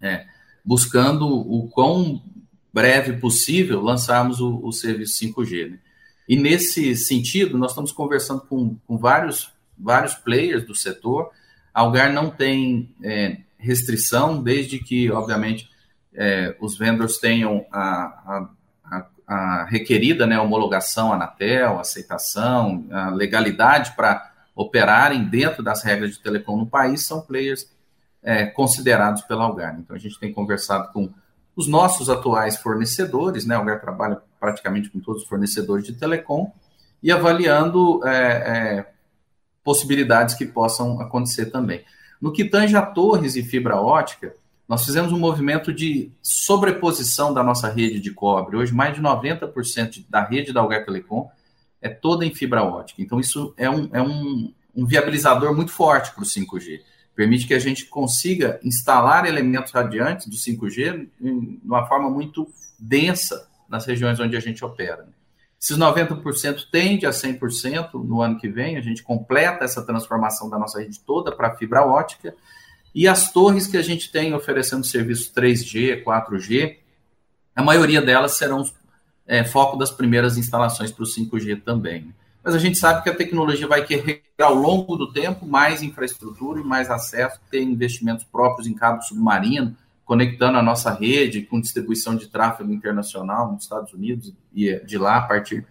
é, 0.00 0.26
buscando 0.64 1.26
o 1.26 1.68
quão 1.68 2.22
breve 2.72 3.14
possível 3.14 3.80
lançarmos 3.80 4.40
o, 4.40 4.60
o 4.64 4.72
serviço 4.72 5.24
5G. 5.24 5.70
Né? 5.70 5.78
E 6.28 6.36
nesse 6.36 6.94
sentido, 6.96 7.58
nós 7.58 7.70
estamos 7.70 7.92
conversando 7.92 8.42
com, 8.42 8.76
com 8.86 8.96
vários, 8.96 9.52
vários 9.78 10.14
players 10.14 10.64
do 10.64 10.74
setor. 10.74 11.30
Algar 11.74 12.12
não 12.12 12.30
tem 12.30 12.94
é, 13.02 13.38
restrição, 13.58 14.42
desde 14.42 14.78
que, 14.78 15.10
obviamente, 15.10 15.68
é, 16.14 16.56
os 16.60 16.78
vendors 16.78 17.18
tenham 17.18 17.66
a, 17.72 17.80
a 17.82 18.48
a 19.26 19.64
requerida 19.64 20.26
né, 20.26 20.38
homologação 20.38 21.12
Anatel, 21.12 21.80
aceitação, 21.80 22.86
a 22.90 23.10
legalidade 23.10 23.92
para 23.96 24.32
operarem 24.54 25.24
dentro 25.24 25.62
das 25.62 25.82
regras 25.82 26.12
de 26.12 26.20
telecom 26.20 26.56
no 26.56 26.66
país, 26.66 27.06
são 27.06 27.20
players 27.20 27.68
é, 28.22 28.46
considerados 28.46 29.22
pela 29.22 29.44
Algar. 29.44 29.76
Então, 29.78 29.96
a 29.96 29.98
gente 29.98 30.18
tem 30.18 30.32
conversado 30.32 30.92
com 30.92 31.10
os 31.56 31.66
nossos 31.66 32.08
atuais 32.08 32.56
fornecedores, 32.56 33.46
né? 33.46 33.54
A 33.54 33.58
Algar 33.58 33.80
trabalha 33.80 34.20
praticamente 34.38 34.90
com 34.90 35.00
todos 35.00 35.22
os 35.22 35.28
fornecedores 35.28 35.84
de 35.84 35.94
telecom 35.94 36.52
e 37.02 37.10
avaliando 37.10 38.06
é, 38.06 38.12
é, 38.12 38.92
possibilidades 39.64 40.34
que 40.34 40.44
possam 40.44 41.00
acontecer 41.00 41.46
também. 41.46 41.82
No 42.20 42.32
que 42.32 42.44
tange 42.44 42.76
a 42.76 42.82
torres 42.82 43.34
e 43.34 43.42
fibra 43.42 43.80
ótica, 43.80 44.34
nós 44.68 44.84
fizemos 44.84 45.12
um 45.12 45.18
movimento 45.18 45.72
de 45.72 46.10
sobreposição 46.22 47.34
da 47.34 47.42
nossa 47.42 47.68
rede 47.68 48.00
de 48.00 48.10
cobre. 48.10 48.56
Hoje, 48.56 48.72
mais 48.72 48.94
de 48.94 49.02
90% 49.02 50.04
da 50.08 50.22
rede 50.22 50.52
da 50.52 50.60
Algar 50.60 50.84
Telecom 50.84 51.30
é 51.82 51.88
toda 51.88 52.24
em 52.24 52.34
fibra 52.34 52.62
ótica. 52.62 53.02
Então, 53.02 53.20
isso 53.20 53.52
é 53.56 53.68
um, 53.68 53.88
é 53.92 54.00
um, 54.00 54.52
um 54.74 54.86
viabilizador 54.86 55.54
muito 55.54 55.70
forte 55.70 56.14
para 56.14 56.22
o 56.22 56.26
5G. 56.26 56.80
Permite 57.14 57.46
que 57.46 57.54
a 57.54 57.58
gente 57.58 57.84
consiga 57.86 58.58
instalar 58.64 59.26
elementos 59.26 59.70
radiantes 59.70 60.26
do 60.26 60.36
5G 60.36 61.08
de 61.20 61.60
uma 61.62 61.86
forma 61.86 62.10
muito 62.10 62.48
densa 62.78 63.48
nas 63.68 63.86
regiões 63.86 64.18
onde 64.18 64.36
a 64.36 64.40
gente 64.40 64.64
opera. 64.64 65.06
Esses 65.64 65.78
90% 65.78 66.66
tende 66.70 67.06
a 67.06 67.10
100% 67.10 67.94
no 67.94 68.20
ano 68.20 68.38
que 68.38 68.46
vem, 68.46 68.76
a 68.76 68.82
gente 68.82 69.02
completa 69.02 69.64
essa 69.64 69.82
transformação 69.82 70.50
da 70.50 70.58
nossa 70.58 70.78
rede 70.78 71.00
toda 71.00 71.32
para 71.32 71.56
fibra 71.56 71.86
ótica 71.86 72.34
e 72.94 73.08
as 73.08 73.32
torres 73.32 73.66
que 73.66 73.78
a 73.78 73.82
gente 73.82 74.12
tem 74.12 74.34
oferecendo 74.34 74.84
serviço 74.84 75.32
3G, 75.32 76.04
4G, 76.04 76.76
a 77.56 77.62
maioria 77.62 78.02
delas 78.02 78.32
serão 78.32 78.62
é, 79.26 79.42
foco 79.42 79.78
das 79.78 79.90
primeiras 79.90 80.36
instalações 80.36 80.92
para 80.92 81.02
o 81.02 81.06
5G 81.06 81.62
também. 81.62 82.14
Mas 82.44 82.54
a 82.54 82.58
gente 82.58 82.76
sabe 82.76 83.02
que 83.02 83.08
a 83.08 83.16
tecnologia 83.16 83.66
vai 83.66 83.86
querer, 83.86 84.22
ao 84.38 84.54
longo 84.54 84.96
do 84.96 85.14
tempo, 85.14 85.46
mais 85.46 85.82
infraestrutura 85.82 86.60
e 86.60 86.62
mais 86.62 86.90
acesso, 86.90 87.40
ter 87.50 87.62
investimentos 87.62 88.22
próprios 88.22 88.68
em 88.68 88.74
cabo 88.74 89.00
submarino, 89.00 89.74
conectando 90.04 90.58
a 90.58 90.62
nossa 90.62 90.92
rede 90.92 91.42
com 91.42 91.60
distribuição 91.60 92.14
de 92.14 92.28
tráfego 92.28 92.72
internacional 92.72 93.50
nos 93.52 93.62
Estados 93.62 93.92
Unidos 93.92 94.32
e 94.54 94.78
de 94.84 94.98
lá 94.98 95.16
a 95.16 95.22
partir 95.22 95.66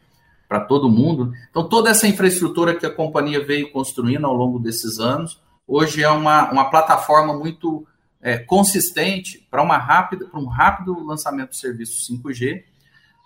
para 0.48 0.60
todo 0.60 0.90
mundo. 0.90 1.34
Então, 1.50 1.68
toda 1.68 1.90
essa 1.90 2.08
infraestrutura 2.08 2.76
que 2.76 2.86
a 2.86 2.94
companhia 2.94 3.44
veio 3.44 3.72
construindo 3.72 4.26
ao 4.26 4.34
longo 4.34 4.60
desses 4.60 5.00
anos, 5.00 5.42
hoje 5.68 6.04
é 6.04 6.10
uma, 6.10 6.52
uma 6.52 6.70
plataforma 6.70 7.34
muito 7.38 7.88
é, 8.22 8.38
consistente 8.38 9.46
para 9.52 9.62
uma 9.62 9.78
rápida 9.78 10.26
para 10.26 10.40
um 10.40 10.46
rápido 10.46 11.04
lançamento 11.06 11.50
do 11.50 11.56
serviço 11.56 12.12
5G. 12.12 12.64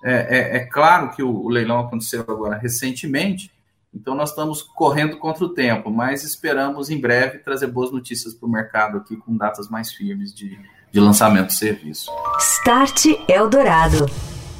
É, 0.04 0.14
é, 0.14 0.58
é 0.58 0.66
claro 0.66 1.12
que 1.12 1.24
o, 1.24 1.30
o, 1.30 1.50
leilão 1.50 1.80
aconteceu 1.80 2.22
agora 2.22 2.58
recentemente, 2.58 3.52
então 3.94 4.14
nós 4.14 4.30
estamos 4.30 4.62
correndo 4.62 5.18
contra 5.18 5.44
o 5.44 5.50
tempo, 5.50 5.90
mas 5.90 6.24
esperamos 6.24 6.90
em 6.90 7.00
breve 7.00 7.40
trazer 7.40 7.68
boas 7.68 7.92
notícias 7.92 8.34
para 8.34 8.48
o 8.48 8.52
mercado 8.52 8.98
aqui 8.98 9.18
com 9.18 9.36
datas 9.36 9.70
mais 9.70 9.92
firmes 9.92 10.34
de, 10.34 10.58
de 10.92 11.00
lançamento 11.00 11.48
do 11.48 11.54
serviço. 11.54 12.12
Start 12.40 13.06
Eldorado. 13.28 14.06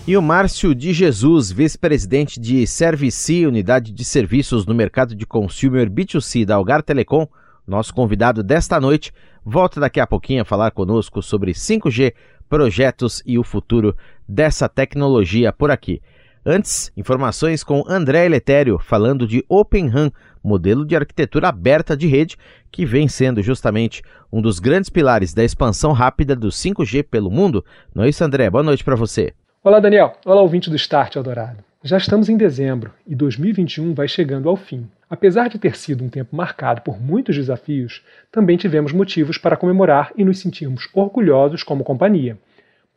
E 0.08 0.16
o 0.16 0.22
Márcio 0.22 0.74
de 0.74 0.94
Jesus, 0.94 1.52
vice-presidente 1.52 2.40
de 2.40 2.66
Service, 2.66 3.46
unidade 3.46 3.92
de 3.92 4.06
serviços 4.06 4.66
no 4.66 4.74
mercado 4.74 5.14
de 5.14 5.26
consumer 5.26 5.90
B2C 5.90 6.46
da 6.46 6.56
Algar 6.56 6.82
Telecom, 6.82 7.28
nosso 7.68 7.94
convidado 7.94 8.42
desta 8.42 8.80
noite 8.80 9.12
volta 9.44 9.80
daqui 9.80 10.00
a 10.00 10.08
pouquinho 10.08 10.42
a 10.42 10.46
falar 10.46 10.72
conosco 10.72 11.22
sobre 11.22 11.52
5G, 11.52 12.14
projetos 12.50 13.22
e 13.26 13.38
o 13.38 13.44
futuro 13.44 13.96
dessa 14.28 14.70
tecnologia 14.70 15.52
por 15.52 15.72
aqui. 15.72 16.02
Antes, 16.50 16.94
informações 16.96 17.62
com 17.62 17.84
André 17.90 18.26
Eletério 18.26 18.80
falando 18.80 19.28
de 19.28 19.44
Open 19.50 19.90
RAN, 19.90 20.10
modelo 20.42 20.86
de 20.86 20.96
arquitetura 20.96 21.50
aberta 21.50 21.96
de 21.98 22.08
rede, 22.08 22.38
que 22.72 22.86
vem 22.86 23.10
sendo 23.10 23.44
justamente 23.44 24.02
um 24.32 24.42
dos 24.42 24.58
grandes 24.58 24.90
pilares 24.90 25.34
da 25.34 25.44
expansão 25.44 25.92
rápida 25.92 26.38
do 26.38 26.48
5G 26.48 27.04
pelo 27.04 27.30
mundo. 27.30 27.66
Não 27.94 28.06
é 28.06 28.08
isso, 28.08 28.24
André? 28.24 28.50
Boa 28.50 28.64
noite 28.64 28.82
para 28.82 28.96
você. 28.96 29.34
Olá, 29.62 29.82
Daniel. 29.82 30.14
Olá, 30.26 30.42
ouvinte 30.42 30.70
do 30.70 30.78
Start 30.78 31.18
Eldorado. 31.18 31.58
Já 31.84 31.98
estamos 31.98 32.30
em 32.30 32.38
dezembro 32.38 32.94
e 33.06 33.14
2021 33.14 33.94
vai 33.94 34.08
chegando 34.08 34.48
ao 34.48 34.56
fim. 34.56 34.88
Apesar 35.10 35.50
de 35.50 35.60
ter 35.60 35.76
sido 35.76 36.02
um 36.02 36.10
tempo 36.10 36.34
marcado 36.34 36.82
por 36.82 36.98
muitos 36.98 37.36
desafios, 37.36 38.02
também 38.32 38.56
tivemos 38.56 38.94
motivos 38.94 39.38
para 39.38 39.58
comemorar 39.58 40.14
e 40.16 40.24
nos 40.24 40.40
sentirmos 40.40 40.88
orgulhosos 40.94 41.62
como 41.62 41.84
companhia. 41.84 42.38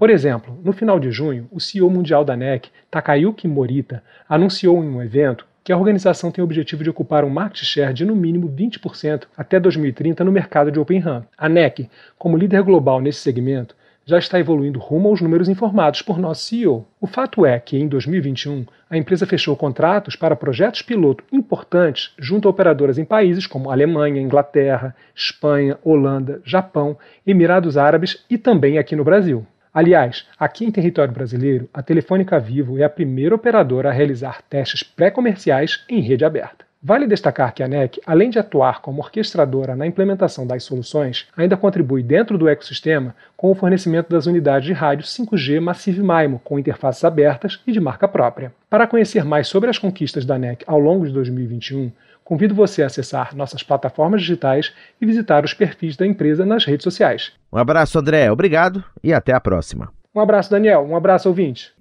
Por 0.00 0.08
exemplo, 0.08 0.58
no 0.64 0.72
final 0.72 0.98
de 0.98 1.10
junho, 1.10 1.46
o 1.52 1.60
CEO 1.60 1.90
mundial 1.90 2.24
da 2.24 2.34
NEC, 2.34 2.70
Takayuki 2.90 3.46
Morita, 3.46 4.02
anunciou 4.26 4.82
em 4.82 4.88
um 4.88 5.02
evento 5.02 5.44
que 5.62 5.74
a 5.74 5.76
organização 5.76 6.30
tem 6.30 6.40
o 6.40 6.46
objetivo 6.46 6.82
de 6.82 6.88
ocupar 6.88 7.22
um 7.22 7.28
market 7.28 7.62
share 7.62 7.92
de 7.92 8.06
no 8.06 8.16
mínimo 8.16 8.48
20% 8.48 9.24
até 9.36 9.60
2030 9.60 10.24
no 10.24 10.32
mercado 10.32 10.72
de 10.72 10.80
Open 10.80 11.00
RAN. 11.00 11.26
A 11.36 11.50
NEC, 11.50 11.90
como 12.18 12.38
líder 12.38 12.62
global 12.62 12.98
nesse 12.98 13.18
segmento, 13.18 13.76
já 14.06 14.16
está 14.16 14.40
evoluindo 14.40 14.78
rumo 14.78 15.10
aos 15.10 15.20
números 15.20 15.50
informados 15.50 16.00
por 16.00 16.18
nosso 16.18 16.46
CEO. 16.46 16.86
O 16.98 17.06
fato 17.06 17.44
é 17.44 17.60
que, 17.60 17.76
em 17.76 17.86
2021, 17.86 18.64
a 18.88 18.96
empresa 18.96 19.26
fechou 19.26 19.54
contratos 19.54 20.16
para 20.16 20.34
projetos 20.34 20.80
piloto 20.80 21.24
importantes 21.30 22.14
junto 22.18 22.48
a 22.48 22.50
operadoras 22.50 22.96
em 22.96 23.04
países 23.04 23.46
como 23.46 23.70
Alemanha, 23.70 24.22
Inglaterra, 24.22 24.96
Espanha, 25.14 25.76
Holanda, 25.84 26.40
Japão, 26.42 26.96
Emirados 27.26 27.76
Árabes 27.76 28.24
e 28.30 28.38
também 28.38 28.78
aqui 28.78 28.96
no 28.96 29.04
Brasil. 29.04 29.46
Aliás, 29.72 30.26
aqui 30.38 30.64
em 30.64 30.70
território 30.70 31.14
brasileiro, 31.14 31.70
a 31.72 31.80
Telefônica 31.80 32.38
Vivo 32.40 32.78
é 32.78 32.82
a 32.82 32.90
primeira 32.90 33.36
operadora 33.36 33.88
a 33.88 33.92
realizar 33.92 34.42
testes 34.42 34.82
pré-comerciais 34.82 35.84
em 35.88 36.00
rede 36.00 36.24
aberta. 36.24 36.64
Vale 36.82 37.06
destacar 37.06 37.52
que 37.52 37.62
a 37.62 37.68
NEC, 37.68 38.00
além 38.06 38.30
de 38.30 38.38
atuar 38.38 38.80
como 38.80 39.02
orquestradora 39.02 39.76
na 39.76 39.86
implementação 39.86 40.46
das 40.46 40.64
soluções, 40.64 41.28
ainda 41.36 41.56
contribui 41.56 42.02
dentro 42.02 42.38
do 42.38 42.48
ecossistema 42.48 43.14
com 43.36 43.50
o 43.50 43.54
fornecimento 43.54 44.08
das 44.08 44.26
unidades 44.26 44.66
de 44.66 44.72
rádio 44.72 45.04
5G 45.04 45.60
Massive 45.60 46.02
MIMO, 46.02 46.40
com 46.42 46.58
interfaces 46.58 47.04
abertas 47.04 47.60
e 47.66 47.70
de 47.70 47.78
marca 47.78 48.08
própria. 48.08 48.52
Para 48.68 48.86
conhecer 48.86 49.24
mais 49.26 49.46
sobre 49.46 49.68
as 49.68 49.78
conquistas 49.78 50.24
da 50.24 50.38
NEC 50.38 50.64
ao 50.66 50.80
longo 50.80 51.06
de 51.06 51.12
2021, 51.12 51.92
convido 52.30 52.54
você 52.54 52.84
a 52.84 52.86
acessar 52.86 53.34
nossas 53.34 53.60
plataformas 53.60 54.20
digitais 54.20 54.72
e 55.00 55.04
visitar 55.04 55.44
os 55.44 55.52
perfis 55.52 55.96
da 55.96 56.06
empresa 56.06 56.46
nas 56.46 56.64
redes 56.64 56.84
sociais. 56.84 57.32
Um 57.52 57.58
abraço, 57.58 57.98
André. 57.98 58.30
Obrigado 58.30 58.84
e 59.02 59.12
até 59.12 59.32
a 59.32 59.40
próxima. 59.40 59.92
Um 60.14 60.20
abraço, 60.20 60.48
Daniel. 60.48 60.86
Um 60.86 60.94
abraço, 60.94 61.28
ouvinte. 61.28 61.72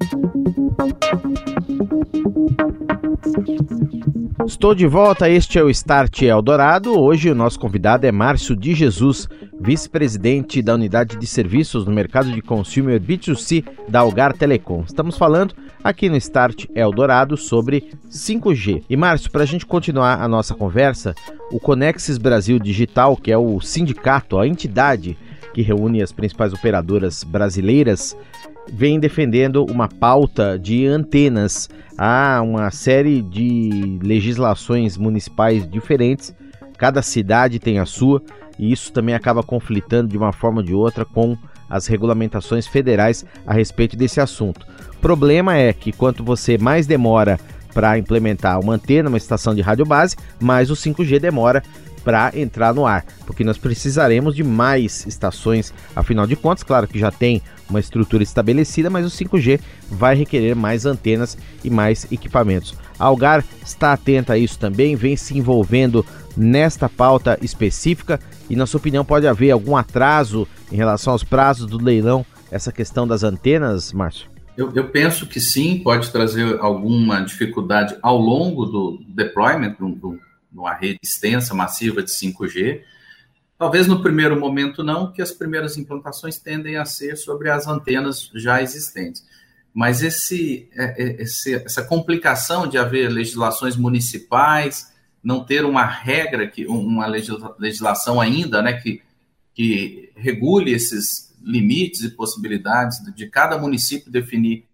Estou 4.46 4.74
de 4.74 4.88
volta, 4.88 5.29
este 5.29 5.60
é 5.60 5.63
o 5.63 5.69
Start 5.69 6.22
Eldorado. 6.22 6.98
Hoje 6.98 7.29
o 7.29 7.36
nosso 7.36 7.60
convidado 7.60 8.08
é 8.08 8.12
Márcio 8.12 8.55
de 8.55 8.74
Jesus, 8.74 9.27
vice-presidente 9.60 10.62
da 10.62 10.74
unidade 10.74 11.17
de 11.17 11.27
serviços 11.27 11.86
no 11.86 11.91
mercado 11.91 12.31
de 12.31 12.41
consumer 12.41 13.00
B2C 13.01 13.65
da 13.88 14.00
Algar 14.00 14.34
Telecom. 14.34 14.84
Estamos 14.88 15.17
falando 15.17 15.53
aqui 15.84 16.10
no 16.10 16.15
Start 16.15 16.65
Eldorado 16.74 17.36
sobre 17.36 17.91
5G. 18.10 18.84
E 18.89 18.96
Márcio, 18.96 19.29
para 19.29 19.43
a 19.43 19.48
gente 19.48 19.65
continuar 19.65 20.22
a 20.22 20.27
nossa 20.27 20.55
conversa, 20.55 21.13
o 21.51 21.60
Conexis 21.60 22.17
Brasil 22.17 22.58
Digital, 22.60 23.17
que 23.17 23.31
é 23.31 23.38
o 23.38 23.60
sindicato, 23.60 24.39
a 24.39 24.48
entidade 24.48 25.17
que 25.53 25.62
reúne 25.62 26.01
as 26.01 26.12
principais 26.12 26.53
operadoras 26.53 27.24
brasileiras, 27.24 28.15
vem 28.74 29.00
defendendo 29.00 29.66
uma 29.66 29.88
pauta 29.88 30.58
de 30.58 30.86
antenas. 30.86 31.70
Há 31.98 32.42
uma 32.44 32.72
série 32.72 33.22
de 33.22 34.00
legislações 34.02 34.98
municipais 34.98 35.70
diferentes, 35.70 36.34
cada 36.78 37.02
cidade 37.02 37.60
tem 37.60 37.80
a 37.80 37.86
sua, 37.86 38.22
e 38.58 38.72
isso 38.72 38.92
também 38.92 39.16
acaba 39.16 39.44
conflitando 39.44 40.10
de 40.10 40.18
uma 40.18 40.32
forma 40.32 40.60
ou 40.60 40.64
de 40.64 40.74
outra 40.74 41.06
com 41.06 41.38
as 41.70 41.88
regulamentações 41.88 42.66
federais 42.66 43.26
a 43.46 43.54
respeito 43.54 43.96
desse 43.96 44.20
assunto. 44.20 44.66
Problema 45.02 45.56
é 45.56 45.72
que 45.72 45.92
quanto 45.92 46.24
você 46.24 46.58
mais 46.58 46.88
demora 46.88 47.40
para 47.74 47.98
implementar 47.98 48.60
uma 48.60 48.74
antena, 48.74 49.10
uma 49.10 49.18
estação 49.18 49.54
de 49.54 49.62
rádio 49.62 49.86
base, 49.86 50.16
mais 50.40 50.72
o 50.72 50.74
5G 50.74 51.20
demora 51.20 51.64
para 52.04 52.32
entrar 52.38 52.74
no 52.74 52.86
ar, 52.86 53.06
porque 53.26 53.44
nós 53.44 53.58
precisaremos 53.58 54.36
de 54.36 54.44
mais 54.44 55.06
estações, 55.06 55.74
afinal 55.96 56.26
de 56.26 56.36
contas, 56.36 56.64
claro 56.64 56.88
que 56.88 56.98
já 56.98 57.12
tem 57.12 57.42
uma 57.70 57.80
estrutura 57.80 58.24
estabelecida, 58.24 58.90
mas 58.90 59.06
o 59.06 59.10
5G 59.10 59.60
vai 59.90 60.16
requerer 60.16 60.56
mais 60.56 60.86
antenas 60.86 61.38
e 61.64 61.70
mais 61.70 62.12
equipamentos. 62.12 62.76
A 62.98 63.06
Algar 63.06 63.44
está 63.64 63.94
atenta 63.94 64.34
a 64.34 64.38
isso 64.38 64.58
também, 64.58 64.96
vem 64.96 65.16
se 65.16 65.38
envolvendo 65.38 66.06
nesta 66.36 66.90
pauta 66.90 67.38
específica 67.42 68.20
e, 68.50 68.56
na 68.56 68.66
sua 68.66 68.80
opinião, 68.80 69.06
pode 69.06 69.28
haver 69.28 69.52
algum 69.52 69.78
atraso 69.78 70.48
em 70.72 70.76
relação 70.76 71.14
aos 71.14 71.24
prazos 71.24 71.68
do 71.68 71.82
leilão, 71.82 72.26
essa 72.52 72.72
questão 72.72 73.08
das 73.08 73.24
antenas, 73.24 73.94
Márcio? 73.94 74.30
Eu, 74.58 74.72
eu 74.76 74.90
penso 74.90 75.26
que 75.26 75.40
sim, 75.40 75.80
pode 75.80 76.12
trazer 76.12 76.60
alguma 76.60 77.22
dificuldade 77.22 77.96
ao 78.02 78.18
longo 78.18 78.66
do 78.66 79.00
deployment 79.08 79.76
de 79.80 80.20
uma 80.54 80.74
rede 80.74 81.00
extensa, 81.02 81.54
massiva 81.54 82.04
de 82.04 82.12
5G, 82.12 82.82
Talvez 83.60 83.88
no 83.88 84.01
primeiro 84.01 84.39
momento 84.39 84.82
não, 84.86 85.12
que 85.12 85.22
as 85.22 85.34
primeiras 85.34 85.78
implantações 85.78 86.39
tendem 86.39 86.78
a 86.78 86.86
ser 86.86 87.18
sobre 87.18 87.50
as 87.50 87.68
antenas 87.68 88.32
já 88.34 88.62
existentes. 88.62 89.22
Mas 89.74 90.01
esse, 90.01 90.70
é, 90.74 91.04
é, 91.04 91.22
esse, 91.22 91.56
essa 91.56 91.84
complicação 91.84 92.66
de 92.66 92.78
haver 92.78 93.10
legislações 93.10 93.75
municipais, 93.75 94.94
não 95.22 95.44
ter 95.44 95.66
uma 95.66 95.86
regra, 95.86 96.48
que 96.48 96.66
uma 96.68 97.06
legislação 97.06 98.22
ainda 98.22 98.62
né, 98.62 98.80
que, 98.80 99.01
que 99.54 100.10
regule 100.16 100.72
esses 100.72 101.36
limites 101.44 102.01
e 102.04 102.12
possibilidades 102.12 103.04
de 103.13 103.28
cada 103.28 103.58
município 103.58 104.10
definir 104.10 104.66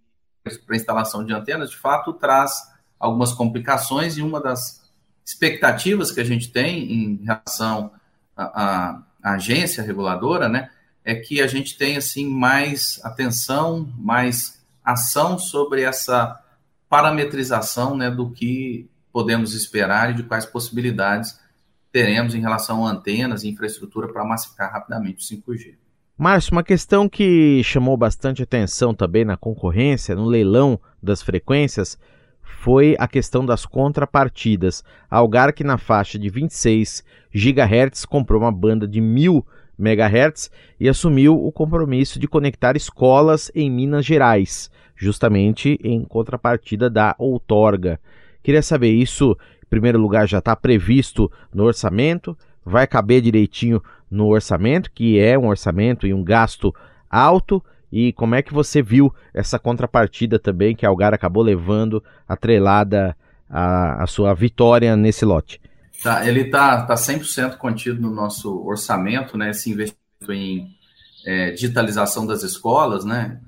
para 0.43 0.75
instalação 0.75 1.25
de 1.25 1.33
antenas, 1.33 1.71
de 1.71 1.77
fato 1.77 2.13
traz 2.13 2.51
algumas 2.99 3.33
complicações 3.33 4.15
e 4.15 4.21
uma 4.21 4.39
das 4.39 4.87
expectativas 5.25 6.11
que 6.11 6.21
a 6.21 6.23
gente 6.23 6.51
tem 6.51 6.93
em 6.93 7.23
relação 7.23 7.91
a, 8.35 9.01
a, 9.23 9.33
agência 9.33 9.83
reguladora, 9.83 10.49
né, 10.49 10.69
é 11.03 11.15
que 11.15 11.41
a 11.41 11.47
gente 11.47 11.77
tenha 11.77 11.99
assim 11.99 12.29
mais 12.29 12.99
atenção, 13.03 13.91
mais 13.97 14.63
ação 14.83 15.37
sobre 15.37 15.81
essa 15.81 16.39
parametrização, 16.89 17.95
né, 17.97 18.09
do 18.09 18.29
que 18.29 18.89
podemos 19.11 19.53
esperar 19.53 20.11
e 20.11 20.13
de 20.15 20.23
quais 20.23 20.45
possibilidades 20.45 21.39
teremos 21.91 22.35
em 22.35 22.41
relação 22.41 22.85
a 22.85 22.91
antenas 22.91 23.43
e 23.43 23.49
infraestrutura 23.49 24.11
para 24.11 24.25
massificar 24.25 24.71
rapidamente 24.71 25.23
o 25.23 25.37
5G. 25.37 25.75
Márcio, 26.17 26.53
uma 26.53 26.63
questão 26.63 27.09
que 27.09 27.61
chamou 27.63 27.97
bastante 27.97 28.41
atenção 28.41 28.93
também 28.93 29.25
na 29.25 29.35
concorrência, 29.35 30.15
no 30.15 30.25
leilão 30.25 30.79
das 31.01 31.21
frequências, 31.21 31.97
foi 32.45 32.95
a 32.99 33.07
questão 33.07 33.45
das 33.45 33.65
contrapartidas. 33.65 34.83
A 35.09 35.17
Algar, 35.17 35.53
que 35.53 35.63
na 35.63 35.77
faixa 35.77 36.17
de 36.17 36.29
26 36.29 37.03
GHz 37.33 38.05
comprou 38.05 38.41
uma 38.41 38.51
banda 38.51 38.87
de 38.87 39.01
1000 39.01 39.45
MHz 39.77 40.49
e 40.79 40.87
assumiu 40.87 41.35
o 41.35 41.51
compromisso 41.51 42.17
de 42.17 42.27
conectar 42.27 42.77
escolas 42.77 43.51
em 43.53 43.69
Minas 43.69 44.05
Gerais, 44.05 44.71
justamente 44.95 45.77
em 45.83 46.03
contrapartida 46.03 46.89
da 46.89 47.13
outorga. 47.17 47.99
Queria 48.41 48.61
saber 48.61 48.91
isso, 48.91 49.37
em 49.61 49.69
primeiro 49.69 49.99
lugar, 49.99 50.27
já 50.27 50.39
está 50.39 50.55
previsto 50.55 51.29
no 51.53 51.65
orçamento, 51.65 52.37
vai 52.63 52.87
caber 52.87 53.21
direitinho 53.21 53.81
no 54.09 54.27
orçamento, 54.27 54.91
que 54.91 55.19
é 55.19 55.37
um 55.37 55.47
orçamento 55.47 56.07
e 56.07 56.13
um 56.13 56.23
gasto 56.23 56.73
alto 57.09 57.61
e 57.91 58.11
como 58.13 58.35
é 58.35 58.41
que 58.41 58.53
você 58.53 58.81
viu 58.81 59.13
essa 59.33 59.57
contrapartida 59.59 60.39
também 60.39 60.75
que 60.75 60.85
a 60.85 60.89
Algar 60.89 61.13
acabou 61.13 61.43
levando 61.43 62.03
atrelada 62.27 63.15
à, 63.49 64.03
à 64.03 64.07
sua 64.07 64.33
vitória 64.33 64.95
nesse 64.95 65.25
lote? 65.25 65.61
Tá, 66.03 66.27
ele 66.27 66.41
está 66.41 66.85
tá 66.85 66.95
100% 66.95 67.51
tá 67.51 67.57
contido 67.57 68.01
no 68.01 68.11
nosso 68.11 68.63
orçamento, 68.65 69.37
né? 69.37 69.51
Esse 69.51 69.71
investimento 69.71 70.31
em 70.31 70.75
é, 71.25 71.51
digitalização 71.51 72.25
das 72.25 72.43
escolas, 72.43 73.05
né? 73.05 73.39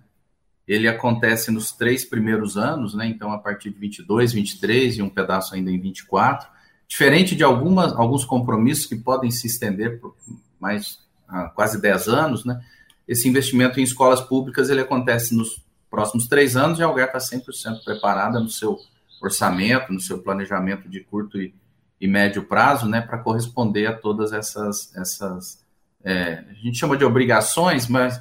Ele 0.67 0.87
acontece 0.87 1.51
nos 1.51 1.71
três 1.71 2.03
primeiros 2.03 2.57
anos, 2.57 2.93
né? 2.93 3.07
Então, 3.07 3.31
a 3.31 3.37
partir 3.37 3.69
de 3.69 3.79
22, 3.79 4.33
23 4.33 4.97
e 4.97 5.01
um 5.01 5.09
pedaço 5.09 5.55
ainda 5.55 5.71
em 5.71 5.79
24. 5.79 6.47
Diferente 6.87 7.35
de 7.35 7.43
algumas, 7.43 7.93
alguns 7.93 8.25
compromissos 8.25 8.85
que 8.85 8.95
podem 8.95 9.29
se 9.29 9.47
estender 9.47 9.99
por 9.99 10.15
mais 10.59 10.99
ah, 11.27 11.51
quase 11.53 11.81
10 11.81 12.07
anos, 12.07 12.45
né? 12.45 12.59
Esse 13.07 13.27
investimento 13.27 13.79
em 13.79 13.83
escolas 13.83 14.21
públicas 14.21 14.69
ele 14.69 14.81
acontece 14.81 15.35
nos 15.35 15.63
próximos 15.89 16.27
três 16.27 16.55
anos 16.55 16.79
e 16.79 16.83
a 16.83 16.85
Algar 16.85 17.07
está 17.07 17.19
100% 17.19 17.83
preparada 17.83 18.39
no 18.39 18.49
seu 18.49 18.77
orçamento, 19.21 19.93
no 19.93 19.99
seu 19.99 20.19
planejamento 20.19 20.89
de 20.89 20.99
curto 20.99 21.41
e, 21.41 21.53
e 21.99 22.07
médio 22.07 22.43
prazo, 22.43 22.87
né, 22.87 23.01
para 23.01 23.17
corresponder 23.17 23.87
a 23.87 23.93
todas 23.93 24.33
essas, 24.33 24.95
essas 24.95 25.65
é, 26.03 26.43
a 26.49 26.53
gente 26.53 26.77
chama 26.77 26.97
de 26.97 27.05
obrigações, 27.05 27.87
mas 27.87 28.19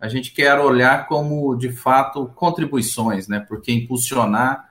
a 0.00 0.08
gente 0.08 0.32
quer 0.32 0.58
olhar 0.58 1.06
como, 1.08 1.56
de 1.56 1.70
fato, 1.70 2.26
contribuições, 2.34 3.28
né, 3.28 3.40
porque 3.40 3.72
impulsionar 3.72 4.68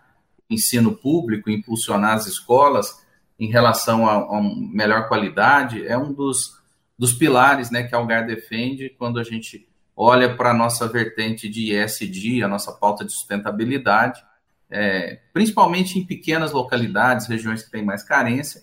o 0.49 0.53
ensino 0.53 0.95
público, 0.95 1.49
impulsionar 1.49 2.13
as 2.13 2.25
escolas 2.25 3.06
em 3.39 3.49
relação 3.49 4.08
a, 4.08 4.38
a 4.38 4.41
melhor 4.41 5.08
qualidade 5.08 5.86
é 5.86 5.97
um 5.97 6.12
dos 6.12 6.56
dos 6.97 7.13
pilares 7.13 7.69
né, 7.69 7.83
que 7.83 7.93
a 7.93 7.97
Algar 7.97 8.25
defende 8.25 8.89
quando 8.97 9.19
a 9.19 9.23
gente 9.23 9.67
olha 9.95 10.36
para 10.36 10.51
a 10.51 10.53
nossa 10.53 10.88
vertente 10.88 11.49
de 11.49 11.73
ESG, 11.73 12.43
a 12.43 12.47
nossa 12.47 12.71
pauta 12.71 13.03
de 13.03 13.12
sustentabilidade, 13.12 14.21
é, 14.69 15.19
principalmente 15.33 15.97
em 15.97 16.05
pequenas 16.05 16.51
localidades, 16.51 17.27
regiões 17.27 17.63
que 17.63 17.71
têm 17.71 17.83
mais 17.83 18.03
carência. 18.03 18.62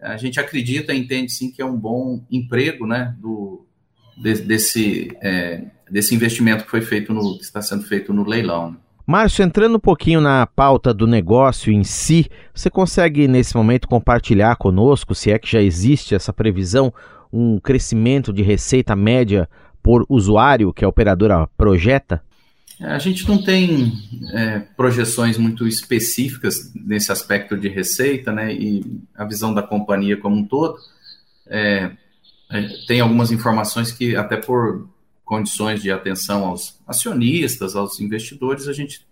A 0.00 0.16
gente 0.16 0.40
acredita 0.40 0.94
e 0.94 0.98
entende 0.98 1.30
sim 1.30 1.50
que 1.50 1.60
é 1.60 1.64
um 1.64 1.76
bom 1.76 2.24
emprego 2.30 2.86
né, 2.86 3.14
do, 3.18 3.66
desse, 4.16 5.14
é, 5.20 5.64
desse 5.90 6.14
investimento 6.14 6.64
que 6.64 6.70
foi 6.70 6.80
feito 6.80 7.12
no, 7.12 7.36
que 7.36 7.44
está 7.44 7.60
sendo 7.60 7.82
feito 7.84 8.12
no 8.12 8.26
leilão. 8.26 8.76
Márcio, 9.06 9.42
entrando 9.42 9.76
um 9.76 9.80
pouquinho 9.80 10.20
na 10.20 10.46
pauta 10.46 10.94
do 10.94 11.06
negócio 11.06 11.72
em 11.72 11.82
si, 11.82 12.30
você 12.54 12.70
consegue 12.70 13.26
nesse 13.26 13.56
momento 13.56 13.88
compartilhar 13.88 14.54
conosco, 14.56 15.14
se 15.14 15.32
é 15.32 15.38
que 15.38 15.50
já 15.50 15.60
existe 15.60 16.14
essa 16.14 16.32
previsão, 16.32 16.94
um 17.32 17.58
crescimento 17.58 18.32
de 18.32 18.42
receita 18.42 18.94
média 18.96 19.48
por 19.82 20.04
usuário 20.08 20.72
que 20.72 20.84
a 20.84 20.88
operadora 20.88 21.46
projeta? 21.56 22.22
A 22.80 22.98
gente 22.98 23.28
não 23.28 23.42
tem 23.42 23.92
é, 24.32 24.60
projeções 24.74 25.36
muito 25.36 25.68
específicas 25.68 26.72
nesse 26.74 27.12
aspecto 27.12 27.56
de 27.56 27.68
receita, 27.68 28.32
né? 28.32 28.54
E 28.54 28.82
a 29.14 29.24
visão 29.24 29.52
da 29.52 29.62
companhia 29.62 30.16
como 30.16 30.36
um 30.36 30.46
todo. 30.46 30.78
É, 31.46 31.90
é 32.50 32.68
tem 32.86 33.00
algumas 33.00 33.30
informações 33.30 33.92
que, 33.92 34.16
até 34.16 34.36
por 34.36 34.88
condições 35.24 35.82
de 35.82 35.92
atenção 35.92 36.44
aos 36.44 36.80
acionistas, 36.86 37.76
aos 37.76 38.00
investidores, 38.00 38.66
a 38.66 38.72
gente 38.72 39.06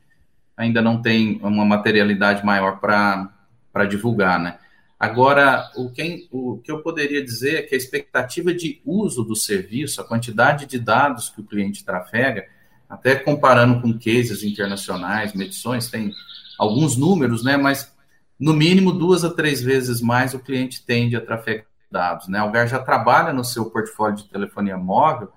ainda 0.56 0.80
não 0.80 1.00
tem 1.00 1.38
uma 1.42 1.64
materialidade 1.64 2.44
maior 2.44 2.80
para 2.80 3.84
divulgar, 3.86 4.40
né? 4.40 4.58
Agora, 4.98 5.70
o 5.76 5.90
que, 5.90 6.28
o 6.32 6.58
que 6.58 6.72
eu 6.72 6.82
poderia 6.82 7.24
dizer 7.24 7.58
é 7.58 7.62
que 7.62 7.74
a 7.74 7.78
expectativa 7.78 8.52
de 8.52 8.82
uso 8.84 9.22
do 9.22 9.36
serviço, 9.36 10.00
a 10.00 10.04
quantidade 10.04 10.66
de 10.66 10.78
dados 10.78 11.28
que 11.28 11.40
o 11.40 11.44
cliente 11.44 11.84
trafega, 11.84 12.46
até 12.88 13.14
comparando 13.14 13.80
com 13.80 13.92
cases 13.92 14.42
internacionais, 14.42 15.34
medições, 15.34 15.88
tem 15.88 16.12
alguns 16.58 16.96
números, 16.96 17.44
né? 17.44 17.56
Mas 17.56 17.94
no 18.40 18.52
mínimo 18.52 18.90
duas 18.90 19.24
a 19.24 19.30
três 19.30 19.62
vezes 19.62 20.00
mais 20.00 20.34
o 20.34 20.40
cliente 20.40 20.84
tende 20.84 21.14
a 21.14 21.20
trafegar 21.20 21.66
dados, 21.90 22.28
né? 22.28 22.38
A 22.38 22.42
Algar 22.42 22.66
já 22.66 22.78
trabalha 22.78 23.32
no 23.32 23.44
seu 23.44 23.70
portfólio 23.70 24.16
de 24.16 24.24
telefonia 24.24 24.76
móvel 24.76 25.32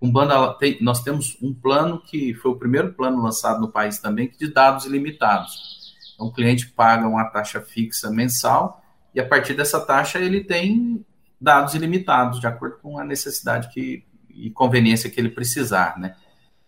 com 0.00 0.10
banda. 0.10 0.54
Tem, 0.54 0.78
nós 0.80 1.02
temos 1.02 1.36
um 1.42 1.54
plano 1.54 2.00
que 2.00 2.34
foi 2.34 2.52
o 2.52 2.58
primeiro 2.58 2.92
plano 2.94 3.22
lançado 3.22 3.60
no 3.60 3.70
país 3.70 3.98
também, 3.98 4.32
de 4.38 4.52
dados 4.52 4.86
ilimitados. 4.86 5.94
Então, 6.14 6.26
o 6.26 6.32
cliente 6.32 6.68
paga 6.68 7.06
uma 7.06 7.24
taxa 7.24 7.60
fixa 7.60 8.10
mensal 8.10 8.83
e 9.14 9.20
a 9.20 9.26
partir 9.26 9.54
dessa 9.54 9.80
taxa 9.80 10.18
ele 10.18 10.42
tem 10.42 11.04
dados 11.40 11.74
ilimitados, 11.74 12.40
de 12.40 12.46
acordo 12.46 12.76
com 12.82 12.98
a 12.98 13.04
necessidade 13.04 13.68
que, 13.72 14.04
e 14.30 14.50
conveniência 14.50 15.10
que 15.10 15.20
ele 15.20 15.28
precisar, 15.28 15.98
né? 15.98 16.14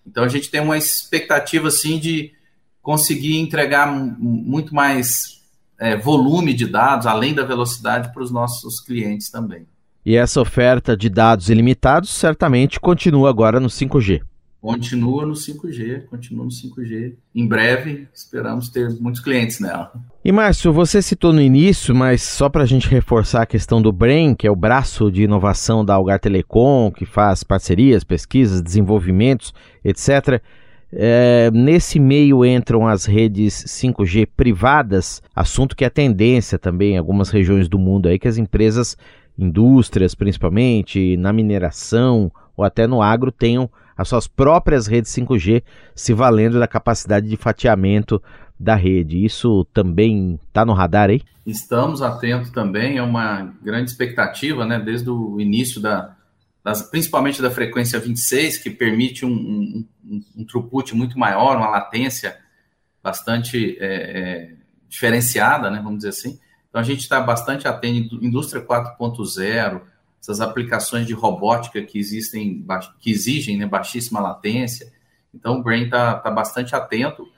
Então 0.06 0.22
a 0.22 0.28
gente 0.28 0.50
tem 0.50 0.60
uma 0.60 0.78
expectativa 0.78 1.68
assim 1.68 1.98
de 1.98 2.32
conseguir 2.80 3.38
entregar 3.38 3.90
muito 3.90 4.72
mais 4.72 5.42
é, 5.78 5.96
volume 5.96 6.54
de 6.54 6.66
dados, 6.66 7.06
além 7.06 7.34
da 7.34 7.42
velocidade, 7.42 8.12
para 8.12 8.22
os 8.22 8.30
nossos 8.30 8.80
clientes 8.80 9.28
também. 9.30 9.66
E 10.04 10.14
essa 10.14 10.40
oferta 10.40 10.96
de 10.96 11.08
dados 11.08 11.50
ilimitados 11.50 12.10
certamente 12.10 12.78
continua 12.78 13.28
agora 13.28 13.58
no 13.58 13.66
5G. 13.66 14.22
Continua 14.66 15.24
no 15.24 15.34
5G, 15.34 16.06
continua 16.06 16.44
no 16.44 16.50
5G. 16.50 17.12
Em 17.32 17.46
breve, 17.46 18.08
esperamos 18.12 18.68
ter 18.68 18.90
muitos 19.00 19.20
clientes 19.20 19.60
nela. 19.60 19.92
E 20.24 20.32
Márcio, 20.32 20.72
você 20.72 21.00
citou 21.00 21.32
no 21.32 21.40
início, 21.40 21.94
mas 21.94 22.20
só 22.22 22.48
para 22.48 22.64
a 22.64 22.66
gente 22.66 22.88
reforçar 22.88 23.42
a 23.42 23.46
questão 23.46 23.80
do 23.80 23.92
BRAIN, 23.92 24.34
que 24.34 24.44
é 24.44 24.50
o 24.50 24.56
braço 24.56 25.08
de 25.08 25.22
inovação 25.22 25.84
da 25.84 25.94
Algar 25.94 26.18
Telecom, 26.18 26.90
que 26.90 27.06
faz 27.06 27.44
parcerias, 27.44 28.02
pesquisas, 28.02 28.60
desenvolvimentos, 28.60 29.54
etc. 29.84 30.42
É, 30.92 31.48
nesse 31.52 32.00
meio 32.00 32.44
entram 32.44 32.88
as 32.88 33.04
redes 33.04 33.66
5G 33.68 34.26
privadas, 34.36 35.22
assunto 35.32 35.76
que 35.76 35.84
é 35.84 35.88
tendência 35.88 36.58
também 36.58 36.94
em 36.94 36.98
algumas 36.98 37.30
regiões 37.30 37.68
do 37.68 37.78
mundo 37.78 38.08
aí 38.08 38.18
que 38.18 38.26
as 38.26 38.36
empresas, 38.36 38.96
indústrias 39.38 40.12
principalmente, 40.16 41.16
na 41.16 41.32
mineração 41.32 42.32
ou 42.56 42.64
até 42.64 42.84
no 42.88 43.00
agro 43.00 43.30
tenham 43.30 43.70
as 43.96 44.08
suas 44.08 44.28
próprias 44.28 44.86
redes 44.86 45.10
5G 45.12 45.62
se 45.94 46.12
valendo 46.12 46.58
da 46.58 46.68
capacidade 46.68 47.28
de 47.28 47.36
fatiamento 47.36 48.22
da 48.58 48.74
rede. 48.74 49.24
Isso 49.24 49.64
também 49.72 50.38
está 50.48 50.64
no 50.64 50.72
radar 50.72 51.10
aí? 51.10 51.22
Estamos 51.46 52.02
atentos 52.02 52.50
também, 52.50 52.98
é 52.98 53.02
uma 53.02 53.54
grande 53.62 53.90
expectativa, 53.90 54.66
né, 54.66 54.80
desde 54.80 55.08
o 55.08 55.40
início 55.40 55.80
da, 55.80 56.16
das, 56.64 56.82
principalmente 56.82 57.40
da 57.40 57.50
frequência 57.50 58.00
26, 58.00 58.58
que 58.58 58.70
permite 58.70 59.24
um, 59.24 59.30
um, 59.30 60.24
um, 60.36 60.44
throughput 60.44 60.94
muito 60.94 61.18
maior, 61.18 61.56
uma 61.56 61.68
latência 61.68 62.36
bastante 63.02 63.78
é, 63.78 63.86
é, 63.86 64.54
diferenciada, 64.88 65.70
né, 65.70 65.80
vamos 65.82 65.98
dizer 65.98 66.08
assim. 66.08 66.38
Então 66.68 66.80
a 66.80 66.84
gente 66.84 67.00
está 67.00 67.20
bastante 67.20 67.68
atento, 67.68 68.16
indústria 68.20 68.60
4.0, 68.60 69.82
essas 70.26 70.40
aplicações 70.40 71.06
de 71.06 71.12
robótica 71.12 71.80
que 71.82 71.96
existem, 71.96 72.66
que 72.98 73.12
exigem 73.12 73.56
né, 73.56 73.64
baixíssima 73.64 74.18
latência. 74.18 74.92
Então, 75.32 75.60
o 75.60 75.62
Brain 75.62 75.84
está 75.84 76.14
tá 76.16 76.30
bastante 76.32 76.74
atento. 76.74 77.28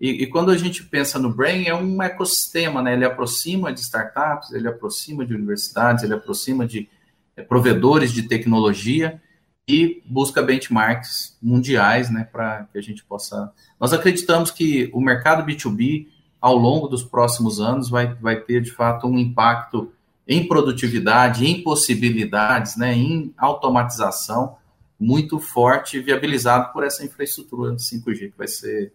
E, 0.00 0.22
e, 0.22 0.26
quando 0.26 0.50
a 0.50 0.56
gente 0.56 0.82
pensa 0.84 1.18
no 1.18 1.30
Brain, 1.30 1.66
é 1.66 1.74
um 1.74 2.02
ecossistema, 2.02 2.80
né? 2.80 2.94
Ele 2.94 3.04
aproxima 3.04 3.70
de 3.70 3.80
startups, 3.80 4.52
ele 4.52 4.66
aproxima 4.66 5.26
de 5.26 5.34
universidades, 5.34 6.04
ele 6.04 6.14
aproxima 6.14 6.66
de 6.66 6.88
é, 7.36 7.42
provedores 7.42 8.12
de 8.12 8.22
tecnologia 8.22 9.20
e 9.66 10.02
busca 10.06 10.40
benchmarks 10.40 11.36
mundiais, 11.42 12.10
né? 12.10 12.24
Para 12.32 12.66
que 12.72 12.78
a 12.78 12.82
gente 12.82 13.04
possa. 13.04 13.52
Nós 13.78 13.92
acreditamos 13.92 14.50
que 14.50 14.88
o 14.94 15.00
mercado 15.02 15.44
B2B, 15.44 16.06
ao 16.40 16.56
longo 16.56 16.88
dos 16.88 17.02
próximos 17.02 17.60
anos, 17.60 17.90
vai, 17.90 18.14
vai 18.14 18.40
ter 18.40 18.62
de 18.62 18.70
fato 18.70 19.06
um 19.06 19.18
impacto 19.18 19.92
em 20.28 20.46
produtividade, 20.46 21.46
em 21.46 21.62
possibilidades, 21.62 22.76
né, 22.76 22.94
em 22.94 23.32
automatização 23.38 24.56
muito 25.00 25.38
forte, 25.38 26.00
viabilizado 26.00 26.72
por 26.72 26.84
essa 26.84 27.04
infraestrutura 27.04 27.74
de 27.74 27.82
5G 27.82 28.30
que 28.30 28.34
vai 28.36 28.48
ser 28.48 28.92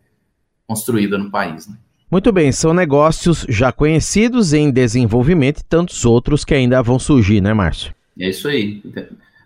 construída 0.67 1.17
no 1.17 1.32
país. 1.32 1.65
Né? 1.67 1.76
Muito 2.12 2.32
bem, 2.32 2.52
são 2.52 2.74
negócios 2.74 3.46
já 3.50 3.72
conhecidos 3.72 4.54
em 4.54 4.69
desenvolvimento 4.69 5.62
e 5.62 5.63
tantos 5.63 6.06
outros 6.06 6.46
que 6.46 6.54
ainda 6.54 6.84
vão 6.84 7.00
surgir, 7.00 7.41
né, 7.41 7.54
Márcio? 7.54 7.96
É 8.19 8.30
isso 8.30 8.48
aí. 8.48 8.84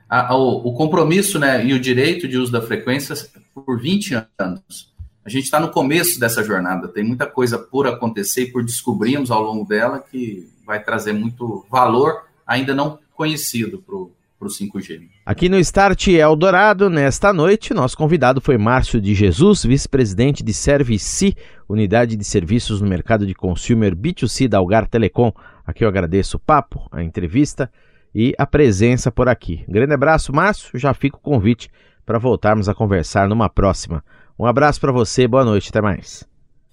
A, 0.10 0.34
a, 0.34 0.38
o, 0.38 0.68
o 0.68 0.74
compromisso 0.74 1.40
né, 1.40 1.66
e 1.66 1.74
o 1.74 1.80
direito 1.80 2.28
de 2.28 2.38
uso 2.38 2.52
da 2.52 2.62
frequência 2.62 3.16
por 3.54 3.80
20 3.80 4.26
anos. 4.38 4.87
A 5.28 5.30
gente 5.30 5.44
está 5.44 5.60
no 5.60 5.70
começo 5.70 6.22
dessa 6.22 6.42
jornada, 6.42 6.88
tem 6.88 7.04
muita 7.04 7.26
coisa 7.26 7.60
por 7.60 7.86
acontecer 7.86 8.44
e 8.44 8.50
por 8.50 8.64
descobrirmos 8.64 9.30
ao 9.30 9.44
longo 9.44 9.68
dela 9.68 10.00
que 10.00 10.48
vai 10.66 10.82
trazer 10.82 11.12
muito 11.12 11.66
valor 11.70 12.24
ainda 12.48 12.74
não 12.74 12.98
conhecido 13.14 13.84
para 13.86 13.94
o 13.94 14.14
5G. 14.48 15.02
Aqui 15.26 15.50
no 15.50 15.60
Start 15.60 16.08
Eldorado, 16.08 16.90
nesta 16.90 17.34
noite, 17.34 17.74
nosso 17.74 17.98
convidado 17.98 18.40
foi 18.40 18.58
Márcio 18.58 19.02
de 19.02 19.14
Jesus, 19.14 19.66
vice-presidente 19.66 20.42
de 20.42 20.54
Service, 20.54 21.36
unidade 21.68 22.16
de 22.16 22.24
serviços 22.24 22.80
no 22.80 22.88
mercado 22.88 23.28
de 23.28 23.36
consumer 23.36 23.94
B2C 23.94 24.48
da 24.48 24.60
Algar 24.60 24.88
Telecom. 24.88 25.34
Aqui 25.66 25.84
eu 25.84 25.90
agradeço 25.90 26.38
o 26.38 26.40
papo, 26.40 26.88
a 26.90 27.04
entrevista 27.04 27.70
e 28.16 28.34
a 28.38 28.48
presença 28.48 29.12
por 29.12 29.28
aqui. 29.28 29.66
Um 29.68 29.74
grande 29.74 29.94
abraço, 29.94 30.32
Márcio. 30.32 30.80
Já 30.80 30.94
fica 30.94 31.18
o 31.18 31.20
convite 31.20 31.70
para 32.06 32.18
voltarmos 32.18 32.70
a 32.70 32.74
conversar 32.74 33.28
numa 33.28 33.50
próxima. 33.50 34.02
Um 34.40 34.46
abraço 34.46 34.80
para 34.80 34.92
você, 34.92 35.28
boa 35.28 35.44
noite, 35.44 35.70
até 35.70 35.82
mais. 35.82 36.24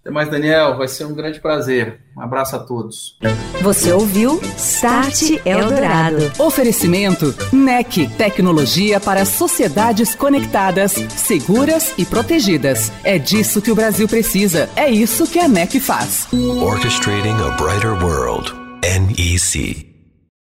Até 0.05 0.11
mais, 0.12 0.31
Daniel. 0.31 0.77
Vai 0.77 0.87
ser 0.87 1.07
um 1.07 1.14
grande 1.14 1.40
prazer. 1.40 1.98
Um 2.14 2.20
abraço 2.20 2.55
a 2.55 2.59
todos. 2.59 3.18
Você 3.62 3.90
ouviu 3.90 4.38
Start 4.59 5.40
Eldorado. 5.46 6.31
Oferecimento 6.38 7.35
NEC. 7.50 8.09
Tecnologia 8.18 9.00
para 9.00 9.24
sociedades 9.24 10.14
conectadas, 10.14 10.92
seguras 10.92 11.94
e 11.96 12.05
protegidas. 12.05 12.92
É 13.03 13.18
disso 13.18 13.62
que 13.62 13.72
o 13.72 13.74
Brasil 13.74 14.07
precisa. 14.07 14.68
É 14.77 14.90
isso 14.90 15.27
que 15.27 15.38
a 15.38 15.48
NEC 15.48 15.81
faz. 15.81 16.29
Orchestrating 16.33 17.37
a 17.40 17.57
Brighter 17.57 17.94
World. 18.05 18.53
NEC. 18.83 19.93